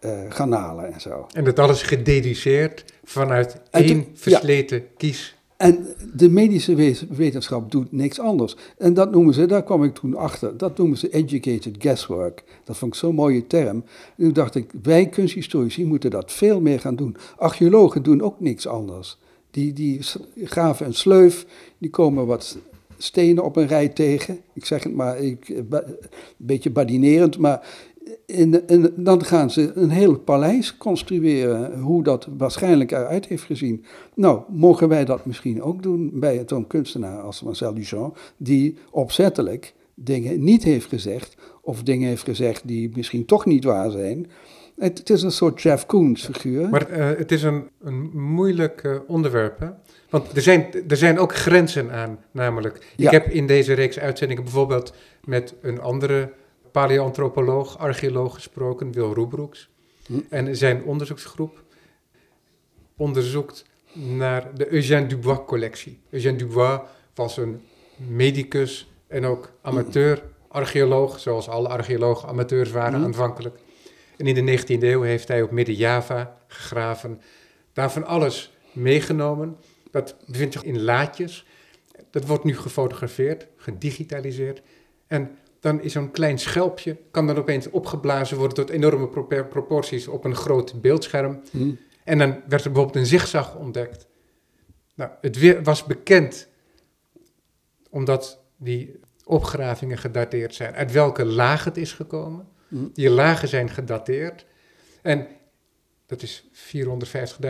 [0.01, 1.27] uh, garnalen en zo.
[1.33, 5.37] En dat alles gedediceerd vanuit één versleten kies.
[5.57, 6.75] En de medische
[7.09, 8.57] wetenschap doet niks anders.
[8.79, 12.45] En dat noemen ze, daar kwam ik toen achter, dat noemen ze educated guesswork.
[12.65, 13.85] Dat vond ik zo'n mooie term.
[14.17, 17.17] En toen dacht ik, wij kunsthistorici moeten dat veel meer gaan doen.
[17.37, 19.19] Archeologen doen ook niks anders.
[19.51, 20.01] Die, die
[20.45, 21.47] graven een sleuf,
[21.79, 22.59] die komen wat
[22.99, 24.41] stenen op een rij tegen.
[24.53, 25.85] Ik zeg het maar, ik, een
[26.37, 27.67] beetje badinerend, maar
[28.27, 33.85] in, in, dan gaan ze een heel paleis construeren, hoe dat waarschijnlijk eruit heeft gezien.
[34.15, 39.75] Nou, mogen wij dat misschien ook doen bij zo'n kunstenaar als Marcel Duchamp, die opzettelijk
[39.95, 44.27] dingen niet heeft gezegd, of dingen heeft gezegd die misschien toch niet waar zijn.
[44.79, 46.69] Het, het is een soort Jeff Koons figuur.
[46.69, 49.69] Maar uh, het is een, een moeilijk uh, onderwerp, hè?
[50.11, 52.93] Want er zijn, er zijn ook grenzen aan, namelijk.
[52.97, 54.95] Ik heb in deze reeks uitzendingen bijvoorbeeld
[55.25, 56.33] met een andere
[56.77, 59.69] paleoantropoloog, archeoloog gesproken, Wil Roebroeks.
[60.07, 60.21] Hm.
[60.29, 61.63] En zijn onderzoeksgroep
[62.97, 66.01] onderzoekt naar de Eugène Dubois-collectie.
[66.11, 66.81] Eugène Dubois
[67.15, 67.63] was een
[67.97, 73.05] medicus en ook amateur-archeoloog, zoals alle archeologen amateurs waren hm.
[73.05, 73.59] aanvankelijk.
[74.17, 77.21] En in de 19e eeuw heeft hij op Midden-Java gegraven,
[77.73, 79.57] daarvan alles meegenomen.
[79.91, 81.47] Dat bevindt zich in laadjes.
[82.11, 84.63] Dat wordt nu gefotografeerd, gedigitaliseerd.
[85.07, 89.09] En dan is zo'n klein schelpje, kan dan opeens opgeblazen worden tot enorme
[89.49, 91.41] proporties op een groot beeldscherm.
[91.51, 91.79] Hmm.
[92.05, 94.07] En dan werd er bijvoorbeeld een zigzag ontdekt.
[94.95, 96.49] Nou, het was bekend,
[97.91, 102.49] omdat die opgravingen gedateerd zijn, uit welke laag het is gekomen.
[102.69, 102.91] Hmm.
[102.93, 104.47] Die lagen zijn gedateerd.
[105.03, 105.27] En
[106.07, 106.45] dat is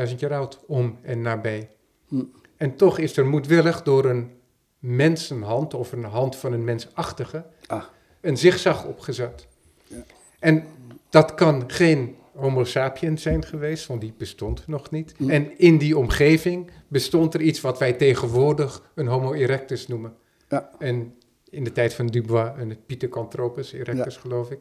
[0.08, 1.70] 450.000 jaar oud, om en nabij.
[2.08, 2.32] Hmm.
[2.56, 4.30] En toch is er moedwillig door een
[4.78, 7.84] mensenhand of een hand van een mensachtige ah
[8.26, 9.46] een zigzag opgezet.
[9.86, 10.04] Ja.
[10.38, 10.64] En
[11.10, 15.14] dat kan geen Homo sapiens zijn geweest, want die bestond nog niet.
[15.16, 15.30] Hm.
[15.30, 20.14] En in die omgeving bestond er iets wat wij tegenwoordig een Homo erectus noemen.
[20.48, 20.70] Ja.
[20.78, 21.14] En
[21.50, 24.58] in de tijd van Dubois een Pithecanthropus erectus, geloof ik.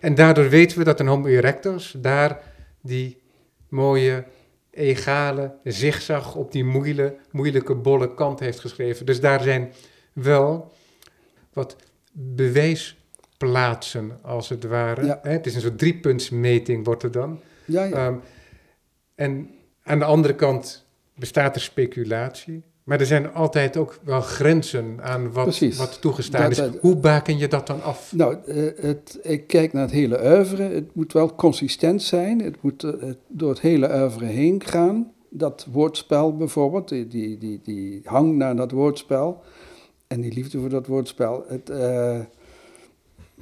[0.00, 2.42] En daardoor weten we dat een Homo erectus daar
[2.80, 3.22] die
[3.68, 4.24] mooie,
[4.70, 9.06] egale zigzag op die moeilijke, moeilijke bolle kant heeft geschreven.
[9.06, 9.72] Dus daar zijn
[10.12, 10.72] wel
[11.52, 11.76] wat
[12.16, 15.18] bewijsplaatsen, als het ware.
[15.22, 17.40] Het is een soort driepuntsmeting, wordt er dan.
[17.64, 18.06] Ja, ja.
[18.06, 18.20] Um,
[19.14, 19.50] en
[19.82, 20.84] aan de andere kant
[21.14, 22.62] bestaat er speculatie.
[22.84, 26.62] Maar er zijn altijd ook wel grenzen aan wat, wat toegestaan is.
[26.80, 28.12] Hoe baken je dat dan af?
[28.12, 30.62] Nou, eh, het, ik kijk naar het hele oeuvre.
[30.62, 32.40] Het moet wel consistent zijn.
[32.40, 32.92] Het moet eh,
[33.28, 35.12] door het hele oeuvre heen gaan.
[35.28, 39.42] Dat woordspel bijvoorbeeld, die, die, die, die hang naar dat woordspel.
[40.06, 41.44] En die liefde voor dat woordspel.
[41.48, 42.20] Het, uh,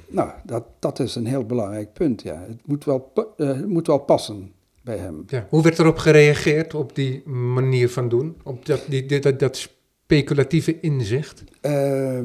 [0.07, 2.45] nou, dat, dat is een heel belangrijk punt, ja.
[2.47, 4.51] Het moet wel, het moet wel passen
[4.81, 5.23] bij hem.
[5.27, 5.47] Ja.
[5.49, 8.35] Hoe werd erop gereageerd, op die manier van doen?
[8.43, 9.69] Op dat, die, dat, dat
[10.05, 11.43] speculatieve inzicht?
[11.61, 12.19] Uh,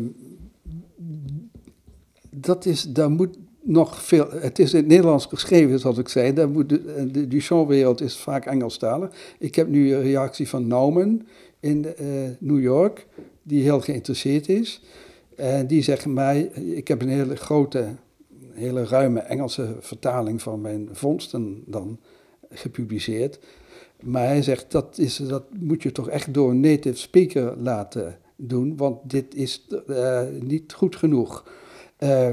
[2.31, 4.31] dat is, daar moet nog veel...
[4.31, 6.33] Het is in het Nederlands geschreven, zoals ik zei.
[6.33, 9.11] Daar moet de, de Duchamp-wereld is vaak Engelstalig.
[9.39, 11.27] Ik heb nu een reactie van Nauman
[11.61, 12.07] in uh,
[12.39, 13.07] New York,
[13.49, 14.83] die heel geïnteresseerd is.
[15.37, 17.87] En die zegt mij, ik heb een hele grote,
[18.53, 21.99] hele ruime Engelse vertaling van mijn vondsten dan
[22.51, 23.39] gepubliceerd.
[24.03, 28.19] Maar hij zegt, dat, is, dat moet je toch echt door een native speaker laten
[28.37, 31.53] doen, want dit is uh, niet goed genoeg.
[31.99, 32.31] Uh,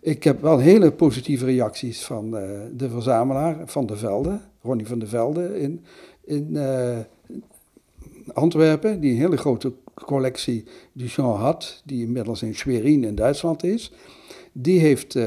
[0.00, 4.98] ik heb wel hele positieve reacties van uh, de verzamelaar van de Velde, Ronnie van
[4.98, 5.84] de Velde in,
[6.24, 6.56] in
[8.32, 13.92] Antwerpen, die een hele grote collectie Duchamp had, die inmiddels in Schwerin in Duitsland is.
[14.52, 15.18] Die heeft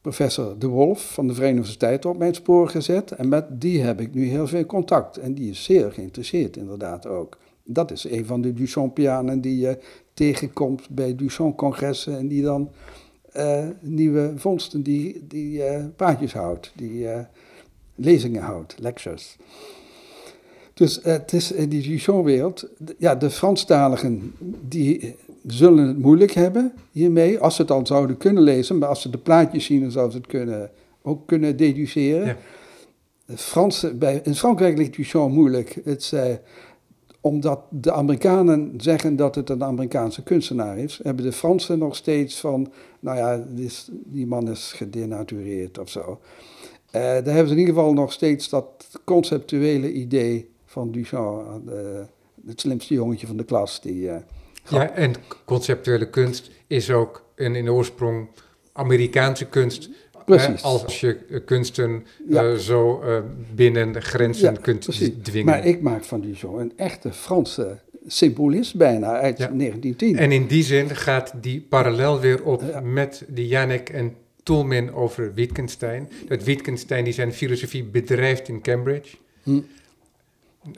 [0.00, 3.10] professor De Wolf van de Verenigde Universiteit op mijn spoor gezet.
[3.10, 5.16] En met die heb ik nu heel veel contact.
[5.16, 7.38] En die is zeer geïnteresseerd inderdaad ook.
[7.62, 9.78] Dat is een van de Duchampianen die je
[10.14, 12.70] tegenkomt bij Duchamp-congressen en die dan
[13.36, 17.06] uh, nieuwe vondsten, die, die uh, praatjes houdt, die
[17.94, 19.36] lezingen houdt, lectures.
[20.74, 22.68] Dus het is in die Duchamp-wereld,
[22.98, 24.34] ja, de Franstaligen,
[24.68, 25.14] die
[25.46, 29.10] zullen het moeilijk hebben hiermee, als ze het al zouden kunnen lezen, maar als ze
[29.10, 30.70] de plaatjes zien, dan zouden ze het kunnen,
[31.02, 32.26] ook kunnen deduceren.
[32.26, 32.36] Ja.
[33.94, 35.80] Bij, in Frankrijk ligt Duchamp moeilijk.
[35.84, 36.22] Het, uh,
[37.20, 42.40] omdat de Amerikanen zeggen dat het een Amerikaanse kunstenaar is, hebben de Fransen nog steeds
[42.40, 43.44] van, nou ja,
[43.88, 46.00] die man is gedenatureerd of zo.
[46.00, 48.66] Uh, daar hebben ze in ieder geval nog steeds dat
[49.04, 51.74] conceptuele idee van Duchamp, uh,
[52.46, 54.10] het slimste jongetje van de klas, die
[54.68, 55.14] ja, en
[55.44, 58.28] conceptuele kunst is ook een in oorsprong
[58.72, 59.90] Amerikaanse kunst.
[60.24, 60.62] Precies.
[60.62, 63.18] als je eh, kunsten eh, zo uh,
[63.54, 64.88] binnen de grenzen kunt
[65.22, 65.44] dwingen.
[65.44, 70.16] Maar ik maak van die zo een echte Franse symbolist bijna uit 1910.
[70.16, 75.34] En in die zin gaat die parallel weer op met die Janek en Toulmin over
[75.34, 76.08] Wittgenstein.
[76.28, 79.16] Dat Wittgenstein die zijn filosofie bedrijft in Cambridge.
[79.42, 79.60] Hm.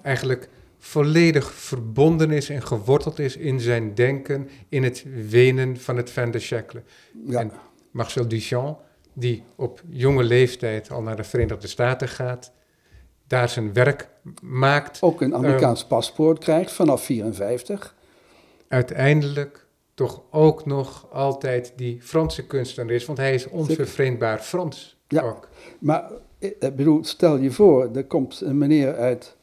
[0.02, 6.10] Eigenlijk volledig verbonden is en geworteld is in zijn denken, in het wenen van het
[6.10, 6.82] fin de siècle.
[7.26, 7.40] Ja.
[7.40, 7.52] En
[7.90, 8.80] Marcel Duchamp,
[9.12, 12.52] die op jonge leeftijd al naar de Verenigde Staten gaat,
[13.26, 14.08] daar zijn werk
[14.42, 15.02] maakt.
[15.02, 17.94] Ook een Amerikaans uh, paspoort krijgt vanaf 54.
[18.68, 25.22] Uiteindelijk toch ook nog altijd die Franse kunstenaar is, want hij is onvervreemdbaar Frans ja,
[25.22, 25.48] ook.
[25.78, 29.36] Maar ik eh, bedoel, stel je voor, er komt een meneer uit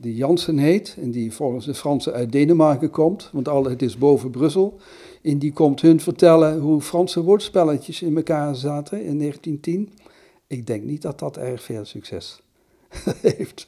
[0.00, 3.98] die Jansen heet en die volgens de Fransen uit Denemarken komt, want al het is
[3.98, 4.80] boven Brussel.
[5.22, 9.92] En die komt hun vertellen hoe Franse woordspelletjes in elkaar zaten in 1910.
[10.46, 12.42] Ik denk niet dat dat erg veel succes
[13.20, 13.64] heeft.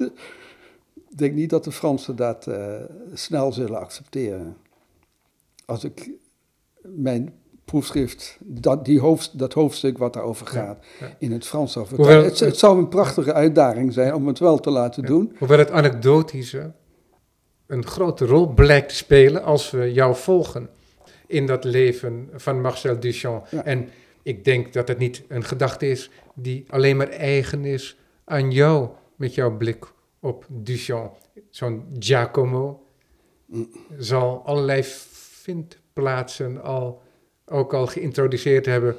[1.10, 2.74] Ik denk niet dat de Fransen dat uh,
[3.12, 4.56] snel zullen accepteren.
[5.64, 6.10] Als ik
[6.82, 7.32] mijn
[7.70, 10.84] proefschrift, dat, die hoofd, dat hoofdstuk wat daarover gaat,
[11.18, 12.08] in het Frans over.
[12.08, 15.36] Het, het, zou een prachtige uitdaging zijn om het wel te laten doen.
[15.38, 16.72] Hoewel het anekdotische
[17.66, 20.70] een grote rol blijkt te spelen als we jou volgen
[21.26, 23.46] in dat leven van Marcel Duchamp.
[23.46, 23.88] En
[24.22, 28.88] ik denk dat het niet een gedachte is die alleen maar eigen is aan jou
[29.16, 31.16] met jouw blik op Duchamp.
[31.50, 32.82] Zo'n Giacomo
[33.46, 33.68] mm.
[33.98, 34.82] zal allerlei
[35.42, 37.02] vindplaatsen al
[37.50, 38.96] ook al geïntroduceerd hebben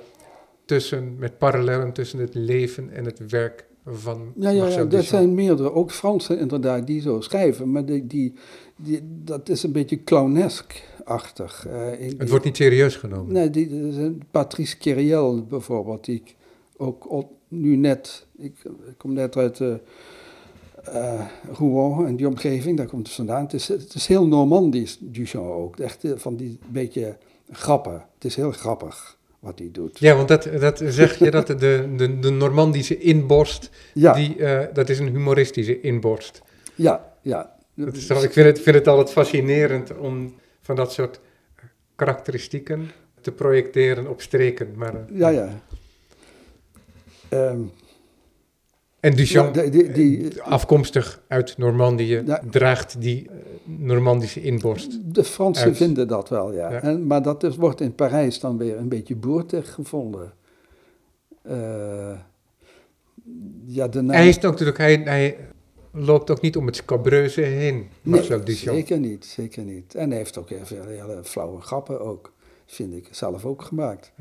[0.66, 5.34] tussen, met parallellen tussen het leven en het werk van ja, ja, ja, er zijn
[5.34, 8.34] meerdere, ook Fransen inderdaad, die zo schrijven, maar die, die,
[8.76, 11.68] die dat is een beetje clownesk-achtig.
[11.68, 13.34] Uh, het wordt niet serieus genomen.
[13.34, 16.36] Nee, die, Patrice Keriel bijvoorbeeld, die ik
[16.78, 19.74] ook nu net, ik, ik kom net uit uh,
[20.94, 23.44] uh, Rouen en die omgeving, daar komt het vandaan.
[23.44, 27.18] Het is, het is heel Normandisch, Duchamp ook, echt van die beetje
[27.52, 28.06] grappen.
[28.14, 30.00] Het is heel grappig wat hij doet.
[30.00, 31.56] Ja, want dat, dat zeg je dat de,
[31.96, 34.14] de, de Normandische inborst, ja.
[34.14, 36.42] die, uh, dat is een humoristische inborst.
[36.76, 37.56] Ja, ja.
[37.74, 41.20] Dat is toch, ik vind het, vind het altijd fascinerend om van dat soort
[41.96, 42.92] karakteristieken
[43.22, 44.74] te projecteren op streken.
[44.76, 45.62] Maar, uh, ja, ja.
[47.30, 47.72] Um,
[49.02, 53.32] En Duchamp, die, die, afkomstig uit Normandië, draagt die uh,
[53.64, 55.00] Normandische inborst.
[55.14, 56.72] De Fransen vinden dat wel, ja.
[56.72, 60.34] En, maar dat is, wordt in Parijs dan weer een beetje boertig gevonden.
[61.50, 62.20] Uh,
[63.66, 64.16] ja, de naam...
[64.16, 65.38] Hij is natuurlijk, hij, hij
[65.92, 68.78] loopt ook niet om het scabreuze heen, Marcel nee, Duchamp.
[68.78, 69.96] zeker niet, zeker niet.
[69.96, 72.34] En hij heeft ook heel veel hele flauwe grappen ook,
[72.66, 74.12] vind ik, zelf ook gemaakt.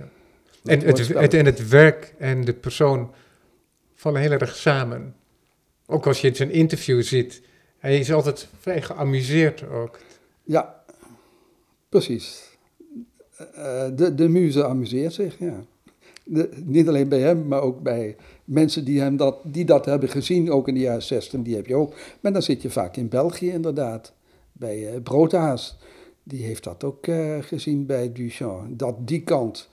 [0.65, 3.11] En het, het, en het werk en de persoon
[4.01, 5.15] vallen heel erg samen.
[5.87, 7.43] Ook als je in zijn interview ziet,
[7.79, 9.99] hij is altijd vrij geamuseerd ook.
[10.43, 10.83] Ja,
[11.89, 12.59] precies.
[13.41, 13.47] Uh,
[13.95, 15.65] de, de muze amuseert zich, ja.
[16.65, 20.51] niet alleen bij hem, maar ook bij mensen die, hem dat, die dat hebben gezien,
[20.51, 21.95] ook in de jaren 60, die heb je ook.
[22.21, 24.13] Maar dan zit je vaak in België inderdaad,
[24.53, 25.79] bij uh, Broodhaas.
[26.23, 27.07] Die heeft dat ook
[27.41, 28.79] gezien bij Duchamp.
[28.79, 29.69] Dat die kant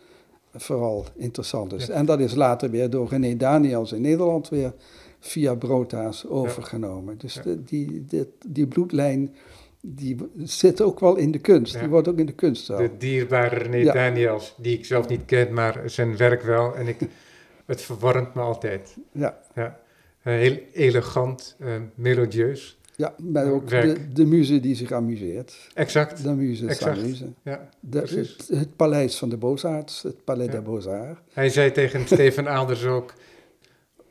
[0.58, 1.90] vooral interessant is.
[1.90, 4.74] En dat is later weer door René Daniels in Nederland weer
[5.20, 7.18] via Broodhaas overgenomen.
[7.18, 9.36] Dus de, die, die, die bloedlijn
[9.82, 11.80] die zit ook wel in de kunst.
[11.80, 12.78] Die wordt ook in de kunst zo.
[12.78, 16.76] De dierbare René Daniels, die ik zelf niet ken, maar zijn werk wel.
[16.76, 16.98] En ik,
[17.66, 18.98] het verwarmt me altijd.
[19.12, 19.40] Ja.
[19.56, 19.80] ja.
[20.22, 22.78] heel elegant, uh, melodieus.
[22.98, 25.70] Ja, maar ook de, de muze die zich amuseert.
[25.74, 26.24] Exact.
[26.24, 27.02] De muze exact.
[27.02, 27.34] muze.
[27.42, 30.52] Ja, de, het, het, paleis van de Beaux-Arts, het Palais ja.
[30.52, 31.20] des Beaux-Arts.
[31.34, 33.14] Hij zei tegen Steven Aalders ook,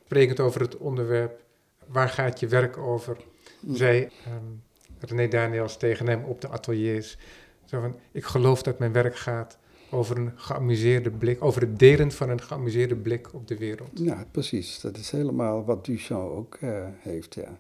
[0.05, 1.41] sprekend over het onderwerp,
[1.87, 3.17] waar gaat je werk over?
[3.61, 3.75] Mm.
[3.75, 4.63] Zei um,
[5.01, 7.19] René Daniels tegen hem op de ateliers,
[7.65, 9.59] zo van, ik geloof dat mijn werk gaat
[9.91, 13.91] over een geamuseerde blik, over het delen van een geamuseerde blik op de wereld.
[13.95, 14.81] Ja, precies.
[14.81, 17.59] Dat is helemaal wat Duchamp ook uh, heeft, ja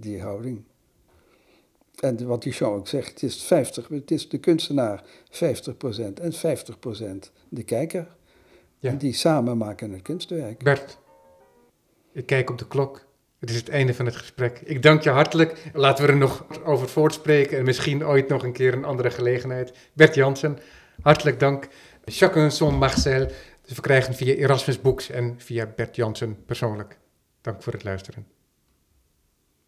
[0.00, 0.64] die houding.
[2.00, 5.36] En wat Duchamp ook zegt, het is, 50, het is de kunstenaar 50%
[6.14, 8.06] en 50% de kijker.
[8.78, 8.90] Ja.
[8.90, 10.62] En die samen maken het kunstwerk.
[10.62, 10.98] Bert,
[12.12, 13.06] ik kijk op de klok.
[13.38, 14.60] Het is het einde van het gesprek.
[14.64, 15.70] Ik dank je hartelijk.
[15.72, 19.72] Laten we er nog over voortspreken en misschien ooit nog een keer een andere gelegenheid.
[19.92, 20.58] Bert Jansen,
[21.02, 21.68] hartelijk dank.
[22.04, 23.26] Chacun son Marcel.
[23.60, 26.98] Te verkrijgen via Erasmus Books en via Bert Jansen persoonlijk.
[27.40, 28.33] Dank voor het luisteren.